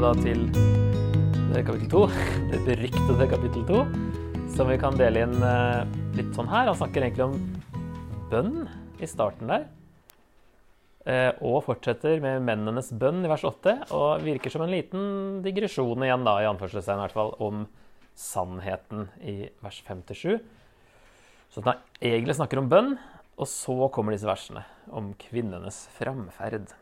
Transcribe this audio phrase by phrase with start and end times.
[0.00, 0.46] da til
[1.66, 2.00] kapittel to.
[2.50, 3.80] Det beryktede kapittel to.
[4.54, 5.82] Som vi kan dele inn eh,
[6.16, 6.70] litt sånn her.
[6.70, 7.36] Han snakker egentlig om
[8.30, 8.64] bønn
[9.00, 9.66] i starten der.
[11.04, 13.76] Eh, og fortsetter med mennenes bønn i vers 8.
[13.96, 15.04] Og virker som en liten
[15.44, 17.66] digresjon igjen, da, i anførselstegn i hvert fall, om
[18.16, 20.38] sannheten i vers 5-7.
[21.50, 22.94] Så han egentlig snakker om bønn,
[23.40, 24.64] og så kommer disse versene
[24.96, 26.72] om kvinnenes framferd.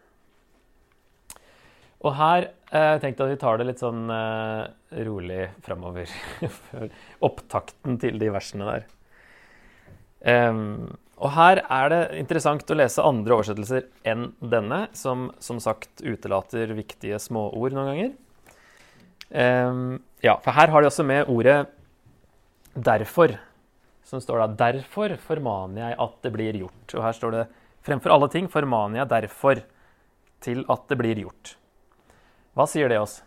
[2.07, 4.63] Og her eh, tenkte jeg at vi tar det litt sånn eh,
[5.09, 6.13] rolig framover.
[7.27, 8.87] Opptakten til de versene der.
[10.19, 16.03] Um, og her er det interessant å lese andre oversettelser enn denne, som som sagt
[16.03, 18.13] utelater viktige småord noen ganger.
[19.29, 21.67] Um, ja, for her har de også med ordet
[22.79, 23.39] 'derfor',
[24.05, 26.95] som står da 'Derfor formaner jeg at det blir gjort'.
[26.95, 27.49] Og her står det
[27.83, 29.63] 'Fremfor alle ting formaner jeg derfor
[30.41, 31.58] til at det blir gjort'.
[32.59, 33.21] Hva sier det oss?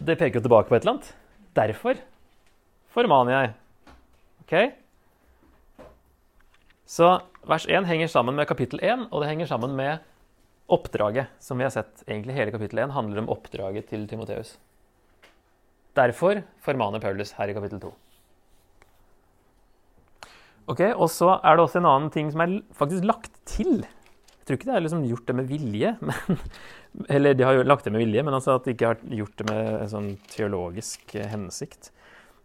[0.00, 1.08] Det peker jo tilbake på et eller annet.
[1.58, 1.98] Derfor
[2.94, 3.50] formaner jeg.
[4.40, 4.54] Ok?
[6.88, 7.10] Så
[7.44, 10.00] vers 1 henger sammen med kapittel 1, og det henger sammen med
[10.72, 11.28] oppdraget.
[11.44, 14.54] Som vi har sett, egentlig hele kapittel 1 handler om oppdraget til Timoteus.
[15.98, 17.92] Derfor formaner Paulus her i kapittel 2.
[20.72, 23.84] Ok, Og så er det også en annen ting som er faktisk lagt til.
[24.48, 26.38] Tror ikke de har liksom gjort det med vilje, men,
[27.12, 29.34] eller de har jo lagt det med vilje, men altså at de ikke har gjort
[29.36, 31.90] det med en sånn teologisk eh, hensikt.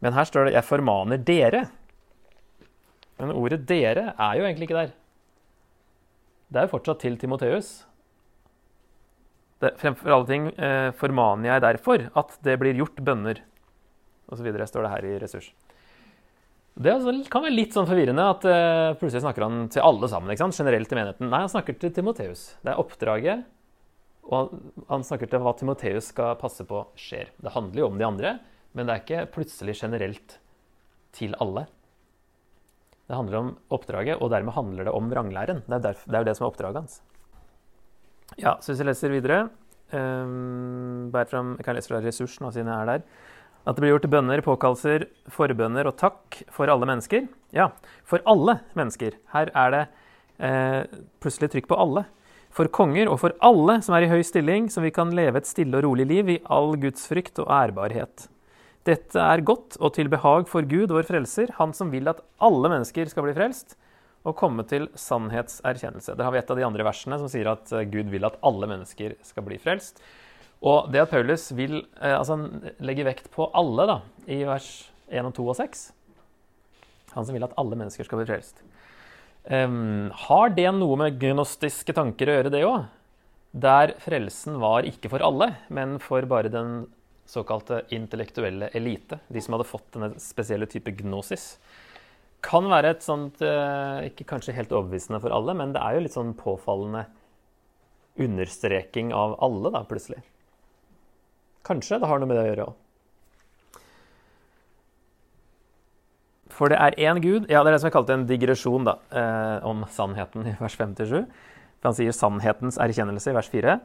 [0.04, 1.70] Men her står det 'jeg formaner dere'.
[3.24, 4.92] Men ordet 'dere' er jo egentlig ikke der.
[6.52, 7.72] Det er jo fortsatt til Timoteus.
[9.64, 13.40] Fremfor alle ting eh, formaner jeg derfor at det blir gjort bønner.
[14.28, 15.54] Og så videre står det her i ressurs.
[16.74, 16.94] Det
[17.30, 20.34] kan være litt sånn forvirrende at uh, plutselig snakker han til alle sammen.
[20.34, 21.30] Generelt i menigheten.
[21.30, 22.48] Nei, han snakker til Timoteus.
[22.66, 23.44] Det er oppdraget
[24.32, 24.54] og
[24.88, 27.34] han snakker til hva Timoteus skal passe på skjer.
[27.44, 28.36] Det handler jo om de andre,
[28.74, 30.38] men det er ikke plutselig generelt
[31.16, 31.66] til alle.
[33.04, 35.60] Det handler om oppdraget, og dermed handler det om vranglæren.
[35.68, 37.02] Det er, derfor, det, er jo det som er oppdraget hans.
[38.40, 39.42] Ja, så hvis jeg leser videre
[39.92, 43.04] um, frem, Jeg kan lese fra ressursen, siden jeg er der.
[43.64, 47.30] At det blir gjort bønner, påkallelser, forbønner og takk for alle mennesker.
[47.56, 47.70] Ja,
[48.04, 49.16] for alle mennesker.
[49.32, 49.84] Her er det
[50.44, 52.06] eh, plutselig trykk på alle
[52.54, 55.50] for konger og for alle som er i høy stilling, som vi kan leve et
[55.50, 58.28] stille og rolig liv i all Guds frykt og ærbarhet.
[58.88, 62.72] Dette er godt og til behag for Gud, vår frelser, han som vil at alle
[62.72, 63.78] mennesker skal bli frelst
[64.28, 66.16] og komme til sannhetserkjennelse.
[66.16, 68.38] Der har vi et av de andre versene som sier at eh, Gud vil at
[68.46, 70.00] alle mennesker skal bli frelst.
[70.64, 72.38] Og det at Paulus vil eh, altså
[72.84, 73.98] legge vekt på alle da,
[74.32, 74.70] i vers
[75.12, 75.82] 1 og 2 og 6
[77.18, 78.64] Han som vil at alle mennesker skal bli frelst.
[79.44, 82.86] Um, har det noe med gnostiske tanker å gjøre, det òg?
[83.54, 86.86] Der frelsen var ikke for alle, men for bare den
[87.30, 89.20] såkalte intellektuelle elite.
[89.28, 91.58] De som hadde fått denne spesielle type gnosis.
[92.44, 96.06] Kan være et sånt uh, Ikke kanskje helt overbevisende for alle, men det er jo
[96.08, 97.06] litt sånn påfallende
[98.24, 100.24] understreking av alle, da, plutselig.
[101.64, 102.80] Kanskje det har noe med det å gjøre òg.
[106.54, 109.00] For det er én Gud Ja, det er det som er kalt en digresjon da,
[109.10, 111.26] eh, om sannheten i vers 57.
[111.80, 113.80] For han sier 'sannhetens erkjennelse' i vers 4.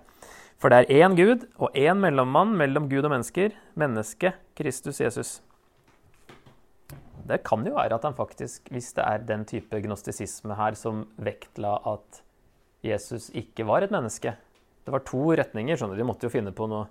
[0.58, 5.40] For det er én Gud og én mellommann mellom Gud og mennesker, mennesket Kristus Jesus.
[7.28, 11.06] Det kan jo være at han faktisk, hvis det er den type gnostisisme her som
[11.18, 12.22] vektla at
[12.82, 14.36] Jesus ikke var et menneske
[14.86, 16.00] Det var to retninger, skjønner du.
[16.00, 16.86] De måtte jo finne på noe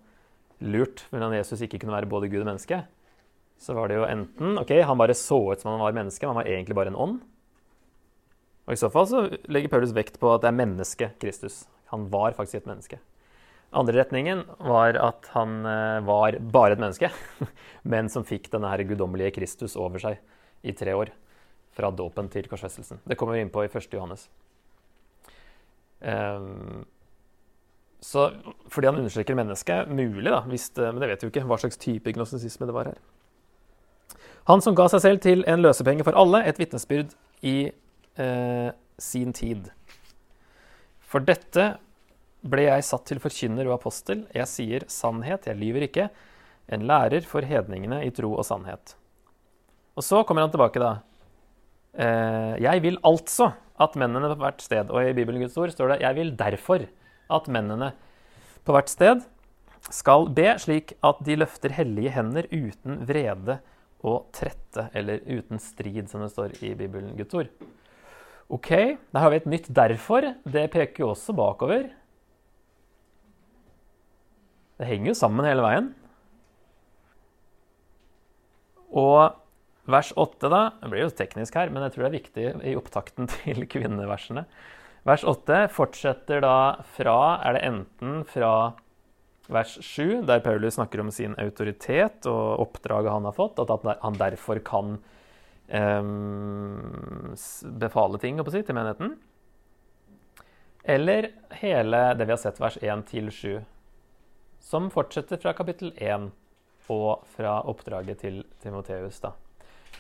[0.64, 2.84] lurt hvordan Jesus ikke kunne være både Gud og menneske
[3.62, 6.36] så var det jo enten ok, han bare så ut som han var menneske, men
[6.36, 7.20] han var egentlig bare en ånd.
[8.68, 11.64] Og I så fall så legger Paulus vekt på at det er mennesket Kristus.
[11.94, 13.00] Han var faktisk et menneske.
[13.78, 17.10] Andre retningen var at han eh, var bare et menneske,
[17.92, 20.22] men som fikk denne her guddommelige Kristus over seg
[20.68, 21.12] i tre år.
[21.78, 23.02] Fra dåpen til korsfestelsen.
[23.06, 23.90] Det kommer vi inn på i 1.
[23.94, 24.28] Johannes.
[26.02, 26.86] Um,
[28.04, 28.30] så
[28.70, 31.80] fordi han understreker mennesket, mulig, da, det, men det vet vi jo ikke hva slags
[31.82, 33.00] type gnostisisme det var her.
[34.48, 37.12] Han som ga seg selv til en løsepenge for alle, et vitnesbyrd
[37.44, 37.58] i
[38.22, 38.70] eh,
[39.02, 39.72] sin tid.
[41.04, 41.74] For dette
[42.48, 44.24] ble jeg satt til forkynner og apostel.
[44.36, 46.08] Jeg sier sannhet, jeg lyver ikke.
[46.72, 48.96] En lærer for hedningene i tro og sannhet.
[49.98, 50.94] Og så kommer han tilbake, da.
[51.98, 53.52] Eh, jeg vil altså
[53.82, 56.86] at mennene på hvert sted Og i Bibelen Guds ord står det 'Jeg vil derfor
[57.30, 57.92] at mennene
[58.68, 59.26] på hvert sted
[59.94, 63.60] skal be slik at de løfter hellige hender uten vrede
[64.06, 67.50] og trette, eller uten strid, som det står i Bibelen, Guds ord.
[68.48, 68.70] Ok,
[69.12, 70.36] der har vi et nytt 'derfor'.
[70.46, 71.90] Det peker jo også bakover.
[74.78, 75.96] Det henger jo sammen hele veien.
[78.94, 79.36] Og
[79.86, 82.76] vers 8, da Det blir jo teknisk her, men jeg tror det er viktig i
[82.76, 84.46] opptakten til kvinneversene.
[85.08, 88.74] Vers 8 fortsetter da fra Er det enten fra
[89.48, 93.72] vers 7, der Paulus snakker om sin autoritet og oppdraget han har fått, at
[94.02, 94.98] han derfor kan
[95.72, 97.32] um,
[97.80, 99.16] befale ting si, til menigheten.
[100.84, 101.30] Eller
[101.62, 103.56] hele det vi har sett, vers 1 til 7,
[104.60, 106.30] som fortsetter fra kapittel 1
[106.92, 109.24] og fra oppdraget til Timoteus.
[109.24, 109.34] da.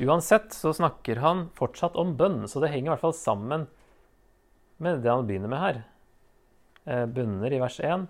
[0.03, 3.67] Uansett så snakker han fortsatt om bønn, så det henger i hvert fall sammen
[4.83, 5.83] med det han begynner med her.
[6.87, 8.07] Eh, bunner i vers 1,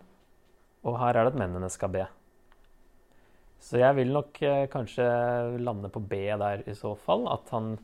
[0.86, 2.06] og her er det at mennene skal be.
[3.64, 5.06] Så jeg vil nok eh, kanskje
[5.64, 7.26] lande på B der i så fall.
[7.32, 7.76] At han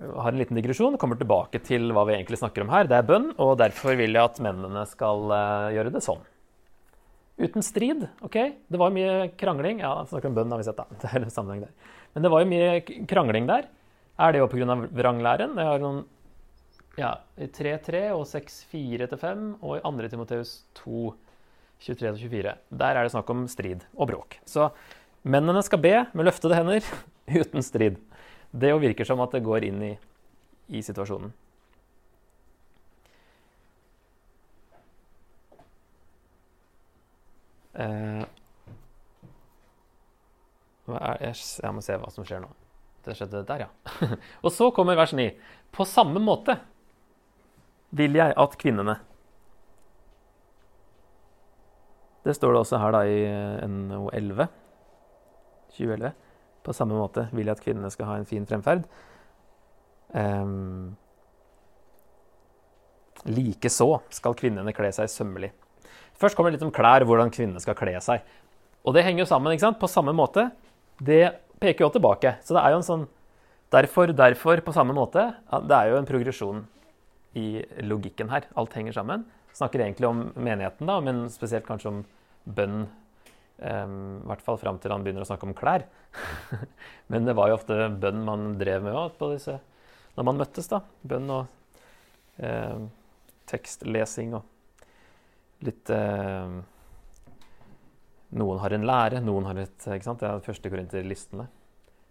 [0.00, 2.88] har en liten digresjon, kommer tilbake til hva vi egentlig snakker om her.
[2.88, 6.22] Det er bønn, og derfor vil jeg at mennene skal eh, gjøre det sånn.
[7.40, 8.04] Uten strid.
[8.20, 8.36] ok?
[8.68, 9.80] Det var mye krangling.
[9.80, 10.80] Ja, snakker om bønn, har vi sett.
[11.00, 11.92] Det er en sammenheng der.
[12.14, 13.68] Men det var jo mye krangling der.
[14.20, 14.76] Er det jo pga.
[14.92, 15.56] vranglæren?
[15.56, 16.02] Jeg har noen
[16.98, 20.08] ja, 3-3 og 6-4 til 5, og i 2.
[20.10, 21.12] Timoteus 2,
[21.80, 22.56] 23-24.
[22.82, 24.40] Der er det snakk om strid og bråk.
[24.48, 24.70] Så
[25.22, 26.84] mennene skal be med løftede hender
[27.40, 28.00] uten strid.
[28.50, 29.94] Det jo virker som at det går inn i,
[30.74, 31.32] i situasjonen.
[37.80, 38.24] Eh,
[40.90, 42.50] jeg må se hva som skjer nå.
[43.06, 44.08] Det skjedde der, ja.
[44.44, 45.30] og så kommer vers 9.
[45.72, 46.58] På samme måte
[47.96, 48.96] vil jeg at kvinnene
[52.20, 53.20] Det står det også her da i
[53.70, 54.44] NO 11.
[55.72, 56.10] 2011.
[56.60, 58.82] På samme måte vil jeg at kvinnene skal ha en fin fremferd.
[60.12, 60.98] Um,
[63.24, 65.48] Likeså skal kvinnene kle seg sømmelig.
[66.20, 68.20] Først kommer det litt om klær, hvordan kvinnene skal kle seg.
[68.84, 69.80] Og det henger jo sammen ikke sant?
[69.80, 70.50] på samme måte.
[71.00, 71.24] Det
[71.60, 72.34] peker jo tilbake.
[72.44, 73.06] Så det er jo en sånn
[73.72, 75.24] derfor, derfor på samme måte.
[75.64, 76.62] Det er jo en progresjon
[77.38, 78.48] i logikken her.
[78.58, 79.26] Alt henger sammen.
[79.56, 82.02] Snakker egentlig om menigheten, da, men spesielt kanskje om
[82.44, 82.84] bønn.
[83.60, 85.84] Um, I hvert fall fram til han begynner å snakke om klær.
[87.12, 89.58] men det var jo ofte bønn man drev med også, disse,
[90.16, 90.70] når man møttes.
[90.70, 90.80] da.
[91.06, 91.50] Bønn og
[92.40, 92.88] uh,
[93.50, 94.46] tekstlesing og
[95.66, 96.58] litt eh,
[98.30, 100.20] Noen har en lære, noen har et ikke sant?
[100.22, 101.48] Det er første korinterlistene.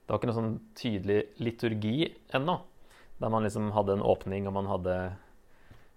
[0.04, 2.58] Det var ikke noe sånn tydelig liturgi ennå.
[3.20, 4.96] Der man liksom hadde en åpning, og man hadde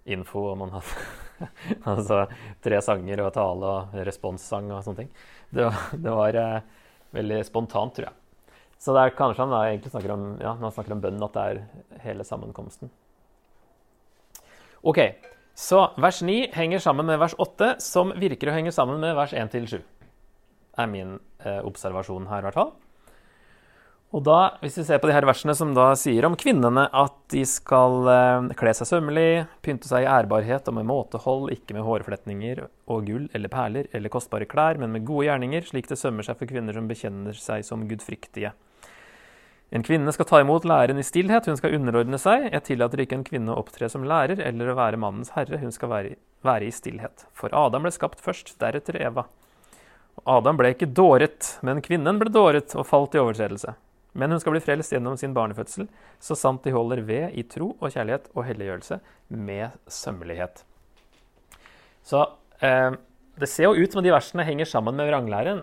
[0.05, 1.05] info, og man hadde
[1.93, 2.25] altså
[2.63, 5.13] tre sanger og tale og responssang og sånne ting.
[5.51, 6.83] Det var, det var eh,
[7.15, 8.19] veldig spontant, tror jeg.
[8.83, 11.37] Så det er kanskje han egentlig snakker om, ja, når han snakker om bønnen, at
[11.37, 12.91] det er hele sammenkomsten.
[14.83, 14.99] OK.
[15.55, 19.35] Så vers 9 henger sammen med vers 8, som virker å henge sammen med vers
[19.37, 19.79] 1-7.
[20.81, 22.73] er min eh, observasjon her, i hvert fall.
[24.13, 27.15] Og da, hvis vi ser på de her versene som da sier om kvinnene at
[27.33, 31.87] de skal eh, kle seg sømmelig, pynte seg i ærbarhet og med måtehold, ikke med
[31.87, 32.61] hårfletninger
[32.93, 36.37] og gull eller perler eller kostbare klær, men med gode gjerninger, slik det sømmer seg
[36.37, 38.53] for kvinner som bekjenner seg som gudfryktige.
[39.73, 42.51] En kvinne skal ta imot læren i stillhet, hun skal underordne seg.
[42.51, 45.73] Jeg tillater ikke en kvinne å opptre som lærer eller å være mannens herre, hun
[45.73, 47.25] skal være, være i stillhet.
[47.33, 49.25] For Adam ble skapt først, deretter Eva.
[50.21, 53.73] Og Adam ble ikke dåret, men kvinnen ble dåret og falt i overtredelse.
[54.13, 55.87] Men hun skal bli frelst gjennom sin barnefødsel,
[56.21, 58.99] så sant de holder ved i tro og kjærlighet og helliggjørelse
[59.33, 60.65] med sømmelighet.
[62.05, 62.27] Så
[62.61, 62.93] eh,
[63.41, 65.63] det ser jo ut som de versene henger sammen med vranglæren,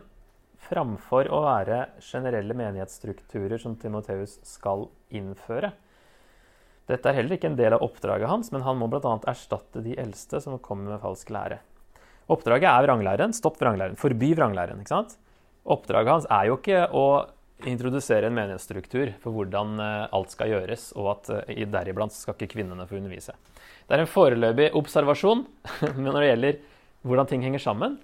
[0.69, 5.71] framfor å være generelle menighetsstrukturer som Timoteus skal innføre.
[6.89, 9.15] Dette er heller ikke en del av oppdraget hans, men han må bl.a.
[9.29, 11.59] erstatte de eldste som kommer med falsk lære.
[12.29, 13.33] Oppdraget er vranglæren.
[13.33, 13.97] Stopp vranglæren.
[13.97, 14.81] Forby vranglæren.
[14.81, 15.15] ikke sant?
[15.69, 17.05] Oppdraget hans er jo ikke å
[17.67, 22.53] introdusere en menighetsstruktur for hvordan eh, alt skal gjøres, og at eh, deriblant skal ikke
[22.55, 23.35] kvinnene få undervise.
[23.87, 25.43] Det er en foreløpig observasjon
[26.03, 26.61] når det gjelder
[27.03, 27.97] hvordan ting henger sammen.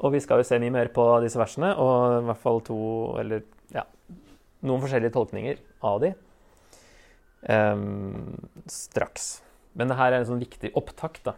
[0.00, 2.80] Og vi skal jo se mye mer på disse versene, og i hvert fall to
[3.20, 3.42] eller
[3.74, 3.84] ja,
[4.64, 6.14] noen forskjellige tolkninger av de
[7.44, 8.30] um,
[8.70, 9.42] straks.
[9.76, 11.20] Men det her er en sånn viktig opptakt.
[11.28, 11.34] da.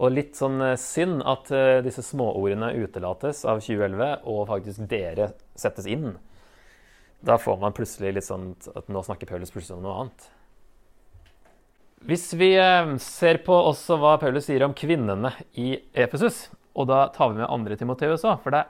[0.00, 1.52] Og litt sånn eh, synd at
[1.84, 6.14] disse småordene utelates av 2011, og faktisk dere settes inn.
[7.24, 10.26] Da får man plutselig litt sånn at nå snakker Paulus plutselig om noe annet.
[12.04, 17.06] Hvis vi uh, ser på også hva Paulus sier om kvinnene i Epesus, og da
[17.14, 18.66] tar vi med andre Timoteus òg, for det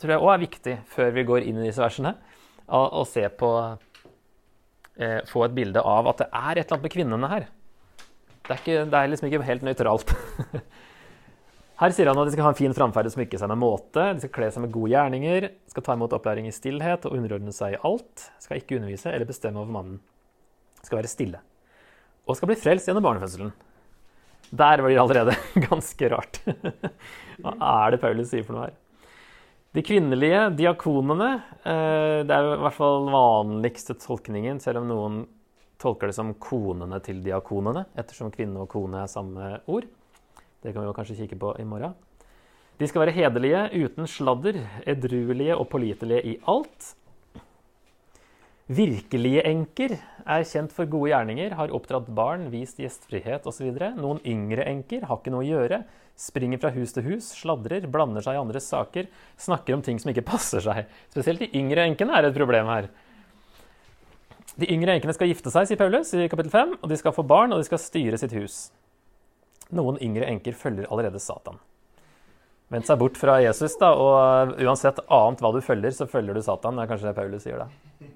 [0.00, 2.14] tror jeg òg er viktig før vi går inn i disse versene,
[2.72, 3.48] å se på
[4.96, 7.48] eh, Få et bilde av at det er et eller annet med kvinnene her.
[8.46, 10.14] Det er, ikke, det er liksom ikke helt nøytralt.
[11.80, 14.04] Her sier han at de skal ha en fin framferd og smykke seg med måte.
[14.14, 17.54] De skal kle seg med gode gjerninger, skal ta imot opplæring i stillhet og underordne
[17.56, 18.28] seg i alt.
[18.42, 19.98] Skal ikke undervise eller bestemme over mannen.
[20.82, 21.40] Skal være stille.
[22.28, 23.50] Og skal bli frelst gjennom barnefødselen.
[24.52, 25.36] Der blir det allerede
[25.70, 26.42] ganske rart.
[27.40, 28.78] Hva er det Paulus sier for noe her?
[29.72, 31.30] De kvinnelige diakonene
[31.64, 35.22] eh, Det er i hvert fall vanligste tolkningen, selv om noen
[35.80, 39.88] tolker det som konene til diakonene, ettersom kvinne og kone er samme ord.
[40.62, 41.94] Det kan vi kanskje kikke på i morgen.
[42.78, 46.94] De skal være hederlige, uten sladder, edruelige og pålitelige i alt.
[48.72, 53.68] Virkelige enker er kjent for gode gjerninger, har oppdratt barn, vist gjestfrihet osv.
[53.98, 55.82] Noen yngre enker har ikke noe å gjøre,
[56.16, 60.12] springer fra hus til hus, sladrer, blander seg i andres saker, snakker om ting som
[60.14, 60.86] ikke passer seg.
[61.12, 62.88] Spesielt de yngre enkene er et problem her.
[64.56, 67.26] De yngre enkene skal gifte seg, sier Paulus i kapittel 5, og de skal få
[67.26, 68.62] barn, og de skal styre sitt hus.
[69.72, 71.60] Noen yngre enker følger allerede Satan.
[72.72, 76.44] Vendt seg bort fra Jesus, da, og uansett annet hva du følger, så følger du
[76.44, 76.78] Satan.
[76.78, 77.66] Det er kanskje det Paulus sier da.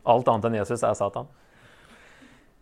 [0.09, 1.29] Alt annet enn Jesus er Satan.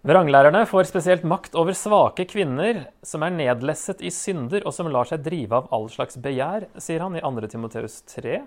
[0.04, 5.08] Vranglærerne får spesielt makt over svake kvinner som er nedlesset i synder, og som lar
[5.08, 7.48] seg drive av all slags begjær, sier han i 2.
[7.54, 8.42] Timoteus 3.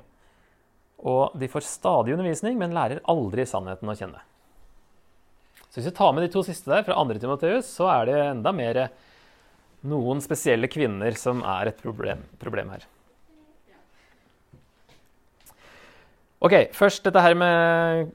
[1.07, 4.21] Og de får stadig undervisning, men lærer aldri sannheten å kjenne.
[5.71, 7.17] Så hvis vi tar med de to siste der, fra 2.
[7.23, 8.83] Timoteus, så er det enda mer
[9.85, 12.87] noen spesielle kvinner som er et problem, problem her.
[16.37, 18.11] OK, først dette her med,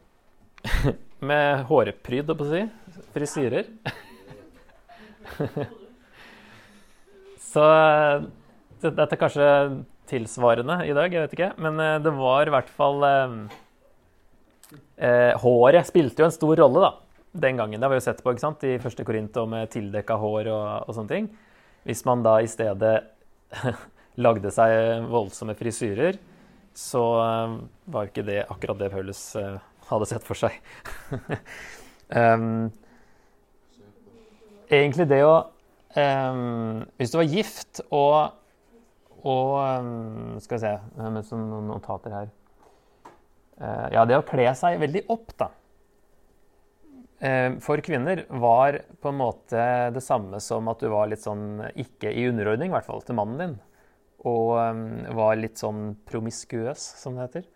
[1.31, 2.63] med hårpryd, holdt på å si.
[3.15, 3.67] Frisyrer.
[7.53, 7.65] Så
[8.83, 9.49] dette er kanskje
[10.13, 11.53] tilsvarende i dag, jeg vet ikke.
[11.63, 13.37] Men eh, det var i hvert fall eh,
[15.03, 16.93] eh, Håret spilte jo en stor rolle da,
[17.47, 17.79] den gangen.
[17.79, 18.67] Det har vi jo sett på ikke sant?
[18.69, 21.31] i første Korinto med tildekka hår og, og sånne ting.
[21.89, 22.95] Hvis man da i stedet
[24.25, 26.19] lagde seg voldsomme frisyrer,
[26.77, 27.57] så eh,
[27.93, 29.59] var ikke det akkurat det Paulus eh,
[29.91, 30.55] hadde sett for seg.
[32.21, 32.71] um,
[34.73, 35.35] egentlig det å
[35.97, 38.39] um, Hvis du var gift og,
[39.21, 42.31] og um, Skal vi se med noen notater her.
[43.61, 45.51] Uh, ja, det å kle seg veldig opp, da.
[47.23, 51.61] Eh, for kvinner var på en måte det samme som at du var litt sånn
[51.79, 53.55] ikke i underordning, i hvert fall til mannen din.
[54.27, 54.83] Og um,
[55.19, 57.47] var litt sånn promiskuøs, som det heter.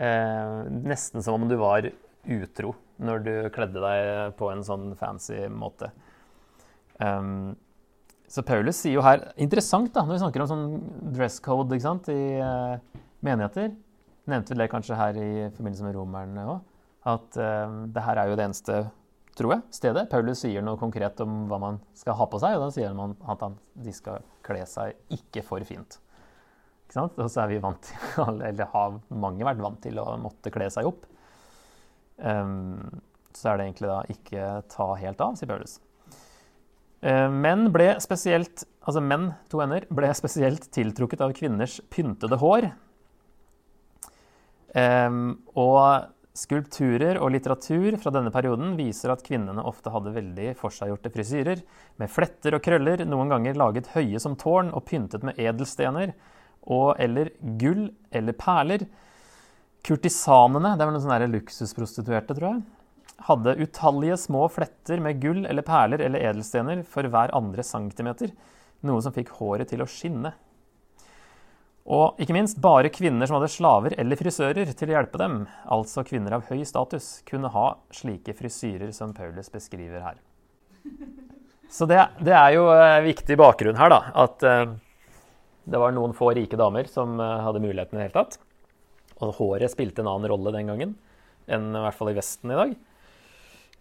[0.00, 0.56] Eh,
[0.88, 1.90] nesten som om du var
[2.24, 2.72] utro
[3.04, 5.92] når du kledde deg på en sånn fancy måte.
[6.96, 7.52] Um,
[8.30, 10.68] så Paulus sier jo her Interessant da, når vi snakker om sånn
[11.12, 12.78] dress code sant, i uh,
[13.20, 13.74] menigheter.
[14.30, 16.62] Nevnte vi det kanskje her i forbindelse med romerne òg
[17.04, 18.78] at uh, det her er jo det eneste
[19.34, 20.06] tror jeg, stedet.
[20.10, 23.16] Paulus sier noe konkret om hva man skal ha på seg, og da sier man
[23.30, 25.98] at han, de skal kle seg ikke for fint.
[26.84, 27.18] Ikke sant?
[27.18, 30.68] Og så er vi vant til, eller har mange vært vant til å måtte kle
[30.72, 31.08] seg opp.
[32.16, 32.78] Um,
[33.34, 35.80] så er det egentlig da ikke ta helt av, sier Paulus.
[37.04, 42.70] Uh, menn ble spesielt, altså menn, to ender, ble spesielt tiltrukket av kvinners pyntede hår.
[44.74, 51.12] Um, og Skulpturer og litteratur fra denne perioden viser at kvinnene ofte hadde veldig forseggjorte
[51.14, 51.60] frisyrer,
[52.02, 56.10] med fletter og krøller, noen ganger laget høye som tårn og pyntet med edelstener
[56.66, 58.82] og eller gull eller perler.
[59.86, 62.64] Kurtisanene, det var noen sånne luksusprostituerte, tror jeg,
[63.28, 68.34] hadde utallige små fletter med gull eller perler eller edelstener for hver andre centimeter,
[68.82, 70.34] noe som fikk håret til å skinne.
[71.84, 76.04] Og ikke minst, bare kvinner som hadde slaver eller frisører til å hjelpe dem, altså
[76.06, 80.16] kvinner av høy status, kunne ha slike frisyrer som Paulus beskriver her.
[81.68, 84.00] Så det, det er jo uh, viktig bakgrunn her, da.
[84.24, 84.72] At uh,
[85.68, 88.40] det var noen få rike damer som uh, hadde muligheten i det hele tatt.
[89.20, 90.96] Og håret spilte en annen rolle den gangen
[91.44, 92.76] enn i hvert fall i Vesten i dag.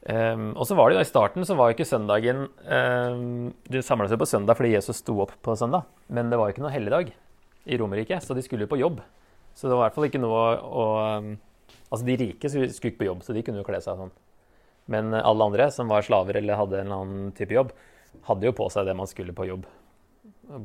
[0.03, 3.79] Um, og så var det jo I starten så var jo ikke søndagen um, De
[3.79, 5.87] samla seg på søndag fordi Jesus sto opp på søndag.
[6.11, 7.13] Men det var jo ikke noe helligdag
[7.65, 9.01] i Romerike, så de skulle jo på jobb.
[9.53, 10.85] Så det var i hvert fall ikke noe å å
[11.93, 14.11] Altså, de rike skulle ikke på jobb, så de kunne jo kle seg sånn.
[14.89, 17.69] Men alle andre som var slaver eller hadde en annen type jobb,
[18.25, 19.67] hadde jo på seg det man skulle på jobb.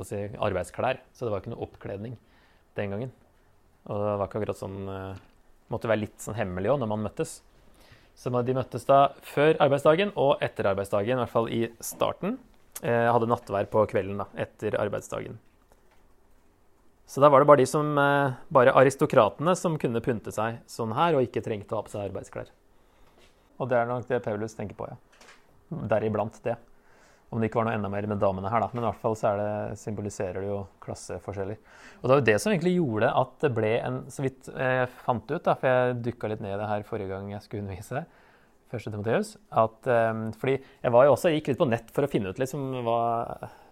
[0.08, 1.02] Si, arbeidsklær.
[1.12, 2.16] Så det var ikke noe oppkledning
[2.80, 3.12] den gangen.
[3.86, 5.20] Og det var ikke akkurat sånn uh,
[5.68, 7.34] Måtte være litt sånn hemmelig òg når man møttes.
[8.16, 12.38] Så de møttes da før arbeidsdagen og etter arbeidsdagen, i hvert fall i starten.
[12.80, 15.36] Jeg eh, hadde nattvær på kvelden da, etter arbeidsdagen.
[17.08, 20.92] Så da var det bare de som, eh, bare aristokratene som kunne pynte seg sånn
[20.92, 22.50] her, og ikke trengte å ha på seg arbeidsklær.
[23.58, 24.96] Og det er nok det Paulus tenker på, ja.
[25.88, 26.56] Deriblant det.
[27.32, 28.68] Om det ikke var noe enda mer med damene her, da.
[28.72, 31.56] Men i hvert fall så det, symboliserer det jo klasseforskjeller.
[31.98, 34.88] Og det var jo det som egentlig gjorde at det ble en Så vidt jeg
[35.04, 37.64] fant ut, da, for jeg dykka litt ned i det her forrige gang jeg skulle
[37.64, 38.04] undervise,
[38.68, 42.04] første Timoteus, at um, Fordi jeg var jo også, jeg gikk litt på nett for
[42.04, 43.00] å finne ut liksom hva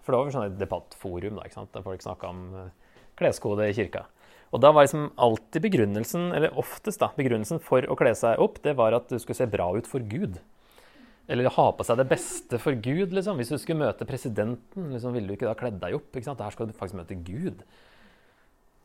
[0.01, 1.73] For det var jo sånn et debattforum da, ikke sant?
[1.73, 2.43] der folk snakka om
[3.19, 4.05] kleskode i kirka.
[4.55, 8.61] Og da var liksom alltid begrunnelsen, eller oftest da, begrunnelsen for å kle seg opp,
[8.63, 10.39] det var at du skulle se bra ut for Gud.
[11.27, 13.39] Eller ha på seg det beste for Gud, liksom.
[13.39, 16.07] Hvis du skulle møte presidenten, liksom, ville du ikke da kledd deg opp?
[16.15, 16.43] ikke sant?
[16.43, 17.65] Her skal du faktisk møte Gud.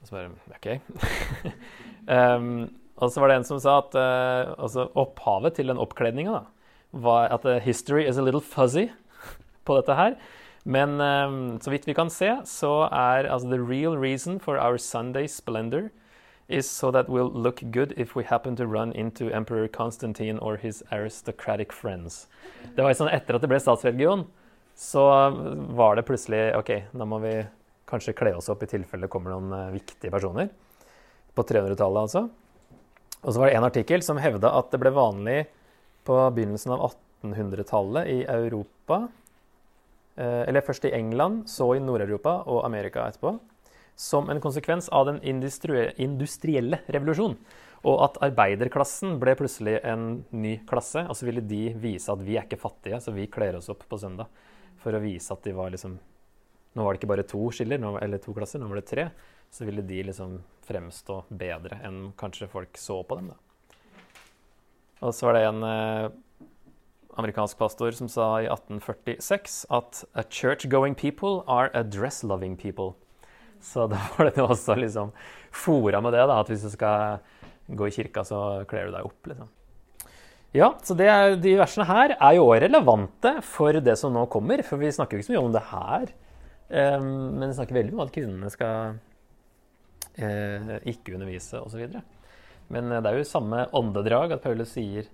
[0.02, 0.68] Og så bare OK.
[2.10, 2.48] um,
[3.02, 6.42] og så var det en som sa at uh, altså opphavet til den oppkledninga
[6.92, 8.88] var at uh, history is a little fuzzy
[9.66, 10.18] på dette her.
[10.62, 14.78] Men um, så vidt vi kan se, så er altså the real reason for our
[14.78, 15.90] Sunday splendor
[16.48, 20.56] is so that we'll look good if we happen to run into Emperor Constantine or
[20.56, 22.28] his aristocratic friends.
[22.76, 24.26] Det var sånn Etter at det ble statsreligion,
[24.76, 25.04] så
[25.74, 27.34] var det plutselig OK, da må vi
[27.88, 30.50] kanskje kle oss opp i tilfelle det kommer noen uh, viktige personer.
[31.34, 32.26] På 300-tallet, altså.
[33.22, 35.38] Og så var det en artikkel som hevda at det ble vanlig
[36.06, 36.92] på begynnelsen av
[37.22, 39.06] 1800-tallet i Europa.
[40.18, 43.38] Uh, eller først i England, så i Nord-Europa og Amerika etterpå
[43.96, 47.36] som en konsekvens av den industrielle revolusjonen.
[47.82, 51.02] Og at arbeiderklassen ble plutselig en ny klasse.
[51.10, 53.82] Og så ville de vise at vi er ikke fattige, så vi kler oss opp
[53.90, 54.30] på søndag.
[54.82, 55.98] For å vise at de var liksom
[56.72, 59.02] Nå var det ikke bare to skiller, eller to klasser, nå var det tre.
[59.52, 63.36] Så ville de liksom fremstå bedre enn kanskje folk så på dem, da.
[65.04, 66.06] Og så var det en eh,
[67.20, 72.94] amerikansk pastor som sa i 1846 at a church-going people are a dress-loving people.
[73.62, 75.12] Så da var det også liksom
[75.52, 77.20] fora med det, da, at hvis du skal
[77.68, 79.28] gå i kirka, så kler du deg opp.
[79.30, 79.50] liksom.
[80.52, 84.60] Ja, så er, De versene her er jo også relevante for det som nå kommer.
[84.66, 86.12] For vi snakker jo ikke så mye om det her.
[86.72, 88.98] Um, men vi snakker veldig mye om at kvinnene skal
[90.18, 91.96] uh, ikke undervise osv.
[92.72, 95.08] Men uh, det er jo samme åndedrag at Paulus sier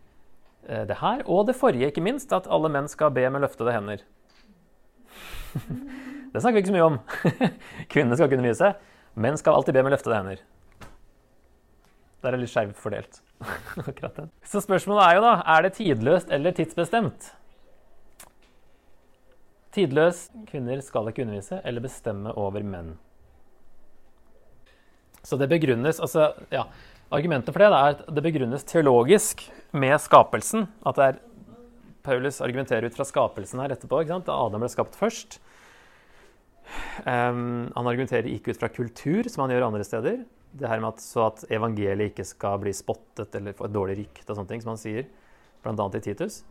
[0.66, 1.22] det her.
[1.26, 4.04] Og det forrige, ikke minst, at alle menn skal be med løftede hender.
[6.32, 6.98] Det snakker vi ikke så mye om.
[7.92, 8.68] Kvinnene skal ikke undervise.
[9.16, 10.42] Menn skal alltid be med løftede hender.
[12.18, 13.20] Der er det litt skjevt fordelt.
[14.50, 17.32] Så spørsmålet er jo da er det tidløst eller tidsbestemt.
[19.74, 22.96] Tidløs kvinner skal ikke undervise eller bestemme over menn.
[25.22, 26.64] Så det begrunnes altså, ja,
[27.08, 30.66] Argumentet for det er at det begrunnes teologisk med skapelsen.
[30.84, 31.20] At er
[32.04, 34.02] Paulus argumenterer ut fra skapelsen her etterpå.
[34.08, 34.28] sant?
[34.28, 35.38] Adam ble skapt først.
[37.04, 40.20] Um, han argumenterer ikke ut fra kultur, som han gjør andre steder.
[40.52, 43.98] Det her med at, Så at evangeliet ikke skal bli spottet eller få et dårlig
[44.02, 45.08] rykte, sånne ting, som han sier,
[45.64, 45.88] bl.a.
[45.88, 46.42] i Titus.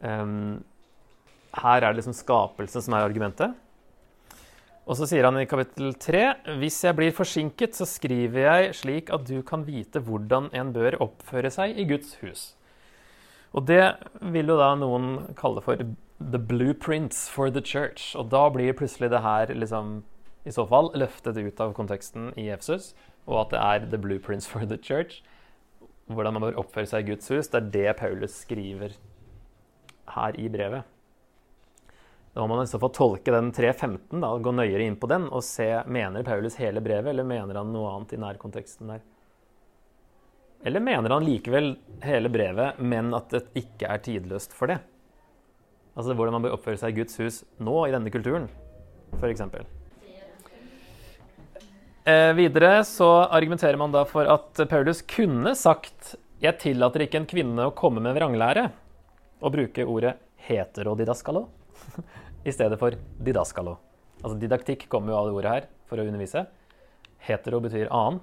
[0.00, 0.62] Um,
[1.52, 3.56] her er det liksom skapelse som er argumentet.
[4.82, 6.22] Og så sier han i kapittel 3.:
[6.58, 10.98] Hvis jeg blir forsinket, så skriver jeg slik at du kan vite hvordan en bør
[11.04, 12.42] oppføre seg i Guds hus.
[13.54, 13.94] Og det
[14.34, 18.16] vil jo da noen kalle for the blueprints for the church.
[18.16, 20.02] Og da blir plutselig det her liksom,
[20.44, 22.92] i så fall løftet ut av konteksten i Efsus,
[23.26, 25.22] og at det er the blueprints for the church.
[26.10, 27.52] Hvordan man bør oppføre seg i Guds hus.
[27.52, 28.96] Det er det Paulus skriver
[30.16, 30.91] her i brevet.
[32.32, 35.08] Da må man i så fall tolke den 3.15 da, og gå nøyere inn på
[35.10, 39.02] den og se mener Paulus hele brevet, eller mener han noe annet i nærkonteksten der.
[40.64, 41.74] Eller mener han likevel
[42.06, 44.78] hele brevet, men at det ikke er tidløst for det?
[45.92, 48.48] Altså hvordan man bør oppføre seg i Guds hus nå i denne kulturen,
[49.20, 49.44] f.eks.
[52.02, 57.28] Eh, videre så argumenterer man da for at Paulus kunne sagt 'Jeg tillater ikke en
[57.30, 58.70] kvinne å komme med vranglære'
[59.42, 60.16] og bruke ordet
[60.48, 61.61] 'heterodidaskalo'
[62.48, 63.76] i stedet for 'didaskalo'.
[64.22, 66.46] Altså Didaktikk kommer jo av det ordet her for å undervise.
[67.22, 68.20] Hetero betyr annen,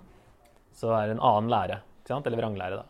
[0.76, 1.82] så er det en annen lære.
[2.10, 2.86] Eller vranglære, da.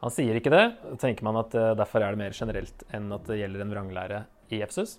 [0.00, 0.64] Han sier ikke det.
[1.00, 4.20] tenker man at uh, Derfor er det mer generelt enn at det gjelder en vranglære
[4.48, 4.96] i Efsus.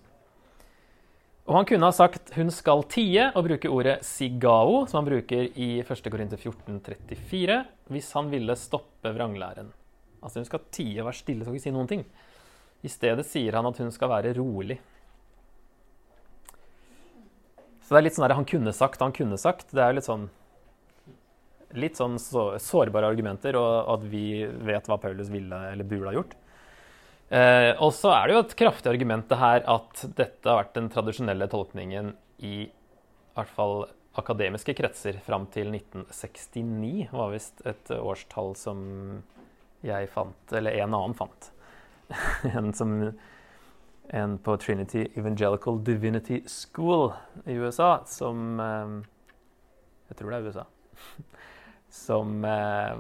[1.50, 5.50] Og han kunne ha sagt 'hun skal tie' og bruke ordet 'sigao', som han bruker
[5.58, 6.12] i 1.
[6.12, 9.74] Korinter 14,34, hvis han ville stoppe vranglæren.
[10.22, 12.06] Altså hun skal tie og være stille, skal ikke si noen ting.
[12.82, 14.80] I stedet sier han at hun skal være rolig.
[17.82, 19.74] Så det er litt sånn der han kunne sagt, han kunne sagt.
[19.76, 20.30] Det er litt sånn
[21.78, 26.34] litt sånn sårbare argumenter, og at vi vet hva Paulus ville eller burde ha gjort.
[27.32, 30.76] Eh, og så er det jo et kraftig argument det her at dette har vært
[30.76, 32.12] den tradisjonelle tolkningen
[32.44, 33.76] i, i hvert fall
[34.20, 38.82] akademiske kretser fram til 1969, var visst et årstall som
[39.88, 41.52] jeg fant, eller en annen fant.
[42.56, 42.95] en som
[44.13, 47.12] en på Trinity Evangelical Divinity School
[47.45, 48.95] i USA som eh,
[50.10, 50.65] Jeg tror det er USA.
[51.91, 53.00] Som eh,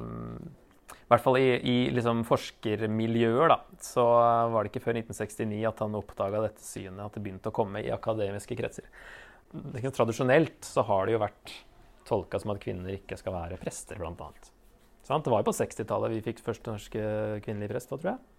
[0.91, 4.03] I hvert fall i, i liksom forskermiljøer da, så
[4.51, 7.83] var det ikke før 1969 at han oppdaga dette synet, at det begynte å komme
[7.83, 8.87] i akademiske kretser.
[9.51, 11.55] Tradisjonelt så har det jo vært
[12.07, 14.51] tolka som at kvinner ikke skal være prester, blant annet.
[15.07, 17.07] Det var jo på 60-tallet vi fikk første norske
[17.43, 18.30] kvinnelige prest, tror jeg.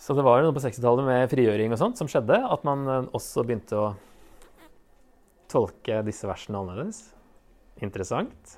[0.00, 2.84] Så det var jo noe på 60-tallet med frigjøring og sånt som skjedde, at man
[2.90, 3.86] eh, også begynte å
[5.52, 7.06] tolke disse versene annerledes.
[7.84, 8.56] Interessant.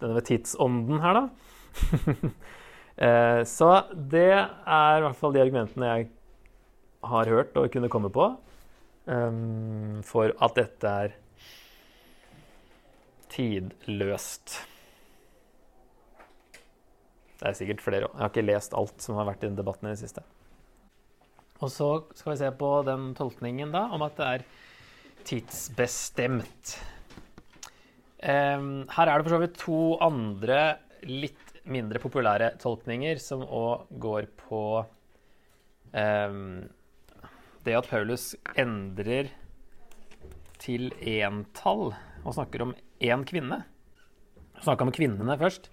[0.00, 1.26] Denne ved tidsånden her, da.
[2.98, 6.06] Eh, så det er i hvert fall de argumentene jeg
[7.06, 8.24] har hørt og kunne komme på
[9.06, 11.14] um, for at dette er
[13.30, 14.56] tidløst.
[17.38, 18.16] Det er sikkert flere òg.
[18.16, 20.26] Jeg har ikke lest alt som har vært i den debatten i det siste.
[21.58, 24.44] Og så skal vi se på den tolkningen da, om at det er
[25.26, 26.76] tidsbestemt.
[28.18, 30.60] Um, her er det for så vidt to andre
[31.06, 34.62] litt mindre populære tolkninger som òg går på
[35.92, 36.66] um,
[37.66, 39.30] det at Paulus endrer
[40.62, 41.92] til entall
[42.24, 43.60] og snakker om én kvinne.
[44.62, 45.68] Snakker om kvinnene først,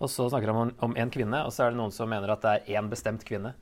[0.00, 1.44] og så snakker han om én kvinne.
[1.44, 3.54] Og så er det noen som mener at det er én bestemt kvinne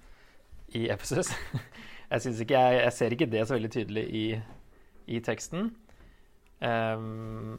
[0.77, 1.33] i Efesus.
[2.09, 4.23] Jeg, jeg, jeg, ser ikke det så veldig tydelig i,
[5.13, 5.67] i teksten.
[6.65, 7.59] Um,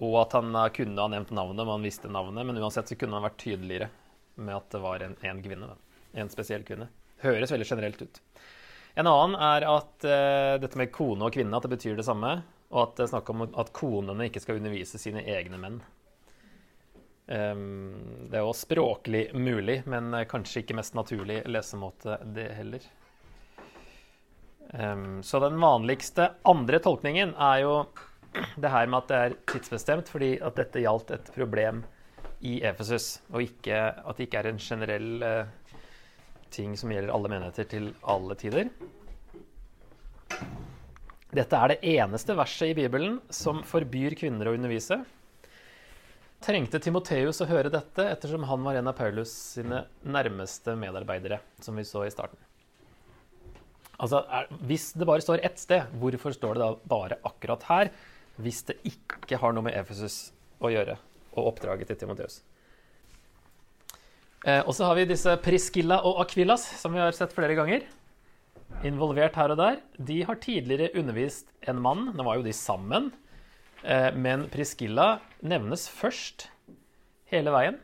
[0.00, 3.18] og at han kunne ha nevnt navnet men han visste navnet, men uansett så kunne
[3.18, 3.90] han vært tydeligere
[4.40, 5.68] med at det var en, en kvinne.
[6.16, 6.88] En spesiell kvinne.
[7.20, 8.22] Høres veldig generelt ut.
[8.96, 12.38] En annen er at uh, dette med kone og kvinne at det betyr det samme.
[12.72, 15.78] Og at det er snakk om at konene ikke skal undervise sine egne menn.
[17.28, 22.86] Ehm, det er jo språklig mulig, men kanskje ikke mest naturlig lesemåte, det heller.
[24.72, 27.74] Ehm, så den vanligste andre tolkningen er jo
[28.62, 31.84] det her med at det er tidsbestemt, fordi at dette gjaldt et problem
[32.40, 35.74] i Efesus, og ikke, at det ikke er en generell eh,
[36.54, 38.72] ting som gjelder alle menigheter til alle tider.
[41.28, 45.02] Dette er det eneste verset i Bibelen som forbyr kvinner å undervise
[46.44, 51.78] trengte Timoteus å høre dette, ettersom han var en av Paulus sine nærmeste medarbeidere, som
[51.78, 52.38] vi så i starten.
[53.98, 57.90] Altså, er, Hvis det bare står ett sted, hvorfor står det da bare akkurat her,
[58.38, 60.28] hvis det ikke har noe med Efesus
[60.62, 60.94] å gjøre
[61.34, 62.40] og oppdraget til Timoteus?
[64.46, 67.88] Eh, og så har vi disse Priscilla og Akvilas, som vi har sett flere ganger.
[68.86, 69.80] Involvert her og der.
[69.98, 72.12] De har tidligere undervist en mann.
[72.14, 73.10] Nå var jo de sammen.
[73.84, 76.48] Eh, men Priscilla nevnes først
[77.32, 77.78] hele veien.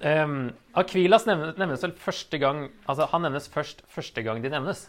[0.00, 4.86] Um, Aquilas nevnes, nevnes, vel første gang Altså, han nevnes først første gang de nevnes.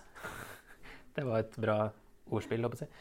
[1.16, 1.78] Det var et bra
[2.32, 2.92] ordspill, håper jeg.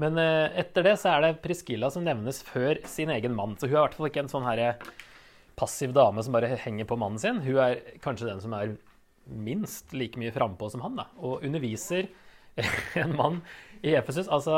[0.00, 3.54] Men uh, etter det så er det Priscilla som nevnes før sin egen mann.
[3.56, 4.64] Så hun er i hvert fall ikke en sånn her
[5.54, 7.40] passiv dame som bare henger på mannen sin.
[7.44, 8.74] Hun er kanskje den som er
[9.24, 12.10] minst like mye frampå som han, da, og underviser
[13.00, 13.40] en mann
[13.84, 14.54] i Efesus, altså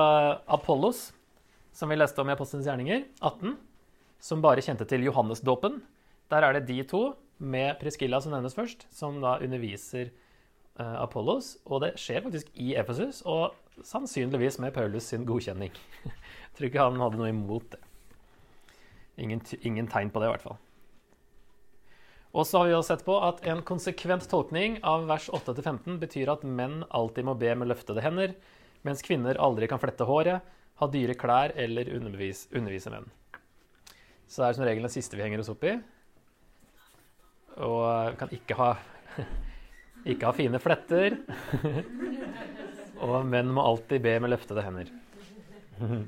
[0.52, 1.11] Apollos,
[1.77, 3.57] som vi leste om i Apostelens gjerninger, 18,
[4.23, 5.83] som bare kjente til Johannesdåpen.
[6.33, 7.03] Der er det de to,
[7.37, 10.09] med Priskilla som nevnes først, som da underviser
[10.81, 11.59] uh, Apollos.
[11.69, 13.53] Og det skjer faktisk i Efesus, og
[13.85, 15.75] sannsynligvis med Paulus sin godkjenning.
[16.07, 16.15] Jeg
[16.57, 17.83] tror ikke han hadde noe imot det.
[19.21, 20.57] Ingen, ingen tegn på det, i hvert fall.
[22.37, 26.33] Og så har vi også sett på at En konsekvent tolkning av vers 8-15 betyr
[26.33, 28.35] at menn alltid må be med løftede hender,
[28.85, 30.45] mens kvinner aldri kan flette håret,
[30.81, 33.09] ha dyre klær eller undervise, undervise menn.
[34.27, 35.77] Så det er som regel den siste vi henger oss opp i.
[37.65, 38.71] Og vi kan ikke ha,
[40.12, 41.17] ikke ha fine fletter.
[43.07, 44.93] Og menn må alltid be med løftede hender.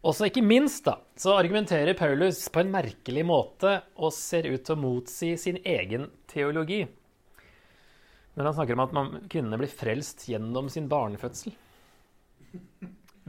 [0.00, 4.72] Også ikke minst da, så argumenterer Paulus på en merkelig måte og ser ut til
[4.72, 6.86] å motsi sin egen teologi
[8.40, 11.52] når han snakker om at man, kvinnene blir frelst gjennom sin barnefødsel.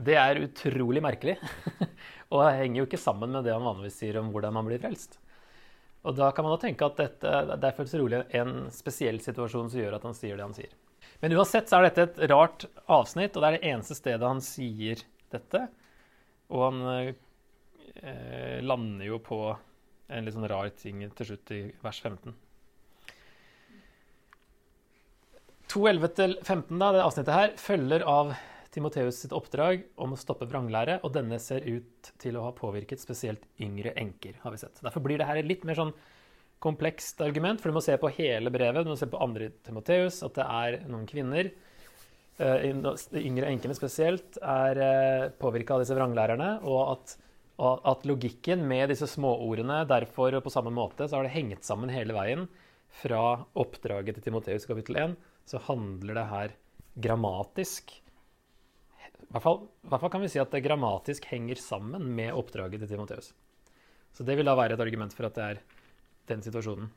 [0.02, 1.36] Det er utrolig merkelig,
[2.32, 4.80] og det henger jo ikke sammen med det han vanligvis sier om hvordan man blir
[4.82, 5.18] frelst.
[6.02, 9.68] Og da kan man da tenke at dette, det er for trolig en spesiell situasjon
[9.70, 10.72] som gjør at han sier det han sier.
[11.22, 14.42] Men uansett så er dette et rart avsnitt, og det er det eneste stedet han
[14.42, 15.60] sier dette.
[16.50, 22.02] Og han eh, lander jo på en litt sånn rar ting til slutt i vers
[22.02, 22.34] 15.
[25.72, 28.34] 2.11-15, da, det avsnittet her, følger av
[28.72, 33.00] Timoteus sitt oppdrag om å stoppe vranglære, og denne ser ut til å ha påvirket
[33.00, 34.82] spesielt yngre enker, har vi sett.
[34.84, 35.94] Derfor blir det her et litt mer sånn
[36.62, 40.20] komplekst argument, for du må se på hele brevet, du må se på andre Timoteus,
[40.26, 41.50] at det er noen kvinner.
[42.36, 47.16] eh, De yngre enkene spesielt er påvirka av disse vranglærerne, og at,
[47.96, 51.92] at logikken med disse småordene derfor og på samme måte så har det hengt sammen
[51.92, 52.48] hele veien.
[52.92, 56.56] Fra oppdraget til Timoteus kapittel 1 så handler det her
[57.02, 57.94] grammatisk
[59.22, 62.82] i hvert, fall, hvert fall kan vi si at det grammatisk henger sammen med oppdraget
[62.82, 63.30] til Timoteus.
[64.12, 65.62] Så det vil da være et argument for at det er
[66.28, 66.90] den situasjonen.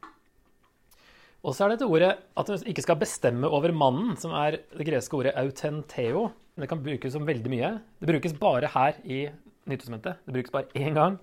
[1.45, 4.59] Og så er det dette ordet at du ikke skal bestemme over mannen, som er
[4.73, 6.27] det greske ordet autenteo.
[6.59, 7.71] Det kan brukes som veldig mye.
[8.01, 9.25] Det brukes bare her i
[9.65, 10.19] Nytestamentet.
[10.25, 11.15] Det brukes bare én gang.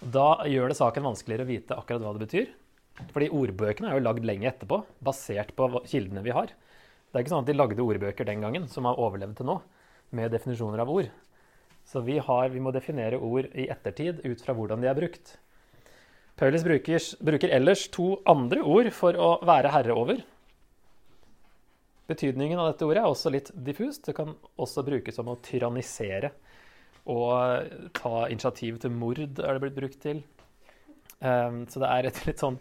[0.00, 2.48] Da gjør det saken vanskeligere å vite akkurat hva det betyr.
[3.12, 6.54] Fordi ordbøkene er jo lagd lenge etterpå, basert på kildene vi har.
[7.14, 9.60] Det er ikke sånn at de lagde ordbøker den gangen, som har overlevd til nå
[10.18, 11.12] med definisjoner av ord.
[11.86, 15.36] Så vi, har, vi må definere ord i ettertid ut fra hvordan de er brukt.
[16.34, 20.24] Paulus bruker, bruker, ellers to andre ord for å være herre over.
[22.10, 24.08] Betydningen av dette ordet er også litt diffust.
[24.08, 26.34] Det kan også brukes som å tyrannisere.
[27.14, 30.26] Og ta initiativ til mord er det blitt brukt til.
[31.22, 32.58] Um, så det er et litt sånn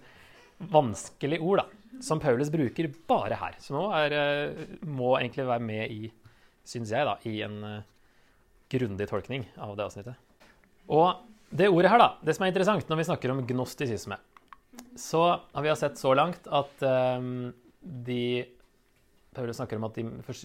[0.69, 3.57] vanskelig ord, da, som Paulus bruker bare her.
[3.61, 6.11] Så nå er, eh, må egentlig være med i
[6.63, 7.81] syns jeg, da, i en uh,
[8.71, 10.15] grundig tolkning av det avsnittet.
[10.87, 11.19] Og
[11.51, 14.17] det ordet her, da, det som er interessant når vi snakker om gnostisisme,
[14.97, 16.85] så har vi sett så langt at
[17.19, 17.51] um,
[17.83, 18.45] de
[19.35, 20.39] Paulus snakker om at de for,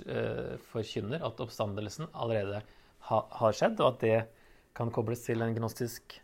[0.72, 2.64] forkynner at oppstandelsen allerede
[3.08, 4.18] ha, har skjedd, og at det
[4.76, 6.18] kan kobles til en gnostisk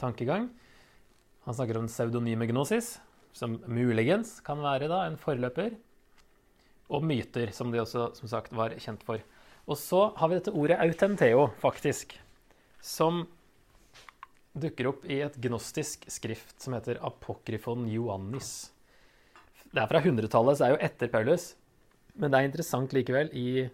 [0.00, 0.48] tankegang.
[1.46, 2.98] Han snakker om pseudonyme gnosis,
[3.36, 5.76] som muligens kan være da, en forløper.
[6.90, 9.22] Og myter, som de også som sagt var kjent for.
[9.70, 12.16] Og så har vi dette ordet autenteo, faktisk,
[12.82, 13.22] som
[14.58, 18.70] dukker opp i et gnostisk skrift som heter Apokryfon Joannis.
[19.70, 21.52] Det er fra 100-tallet, så det er jo etter Paulus.
[22.18, 23.68] Men det er interessant likevel i,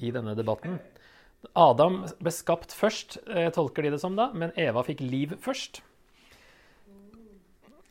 [0.00, 0.78] i denne debatten.
[1.52, 5.82] Adam ble skapt først, eh, tolker de det som da, men Eva fikk liv først.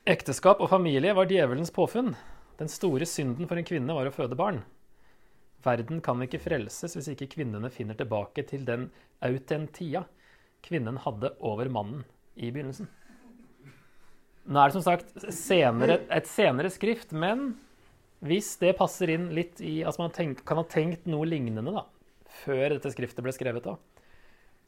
[0.03, 2.09] Ekteskap og familie var djevelens påfunn.
[2.59, 4.57] Den store synden for en kvinne var å føde barn.
[5.63, 8.89] Verden kan ikke frelses hvis ikke kvinnene finner tilbake til den
[9.23, 10.01] autentia
[10.67, 12.03] kvinnen hadde over mannen
[12.35, 12.89] i begynnelsen.
[14.43, 17.53] Nå er det som sagt senere, et senere skrift, men
[18.27, 21.87] hvis det passer inn litt i Altså man tenk, kan ha tenkt noe lignende da,
[22.43, 23.79] før dette skriftet ble skrevet òg,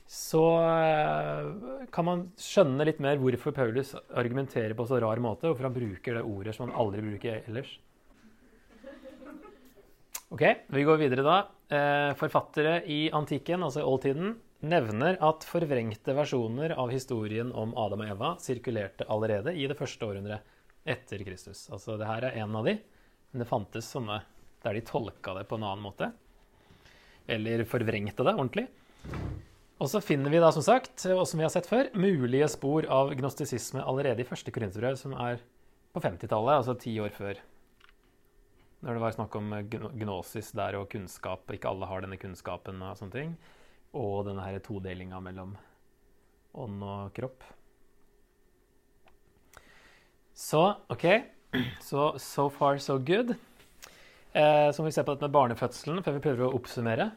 [0.06, 5.70] så eh, kan man skjønne litt mer hvorfor Paulus argumenterer på så rar måte, hvorfor
[5.70, 7.72] han bruker det ordet som han aldri bruker ellers.
[10.30, 11.38] Ok, Vi går videre da.
[11.74, 18.14] Eh, forfattere i antikken, altså oldtiden, nevner at forvrengte versjoner av historien om Adam og
[18.14, 20.46] Eva sirkulerte allerede i det første århundret
[20.86, 21.66] etter Kristus.
[21.74, 22.78] Altså det her er en av de,
[23.32, 24.22] men det fantes sånne
[24.66, 26.12] der de tolka det på en annen måte.
[27.30, 28.68] Eller forvrengte det ordentlig.
[29.80, 32.88] Og så finner vi da, som sagt, og som vi har sett før, mulige spor
[32.88, 35.42] av gnostisisme allerede i første korinterbrev, som er
[35.96, 37.42] på 50-tallet, altså ti år før
[38.86, 39.54] når det var snakk om
[39.98, 43.32] gnosis der og kunnskap, ikke alle har denne kunnskapen og sånne ting.
[43.98, 45.56] Og denne her todelinga mellom
[46.54, 47.42] ånd og kropp.
[50.38, 50.62] Så
[50.94, 51.08] OK.
[51.82, 53.34] Så so far, so good.
[54.36, 57.10] Eh, så må vi se på dette med barnefødselen før vi prøver å oppsummere.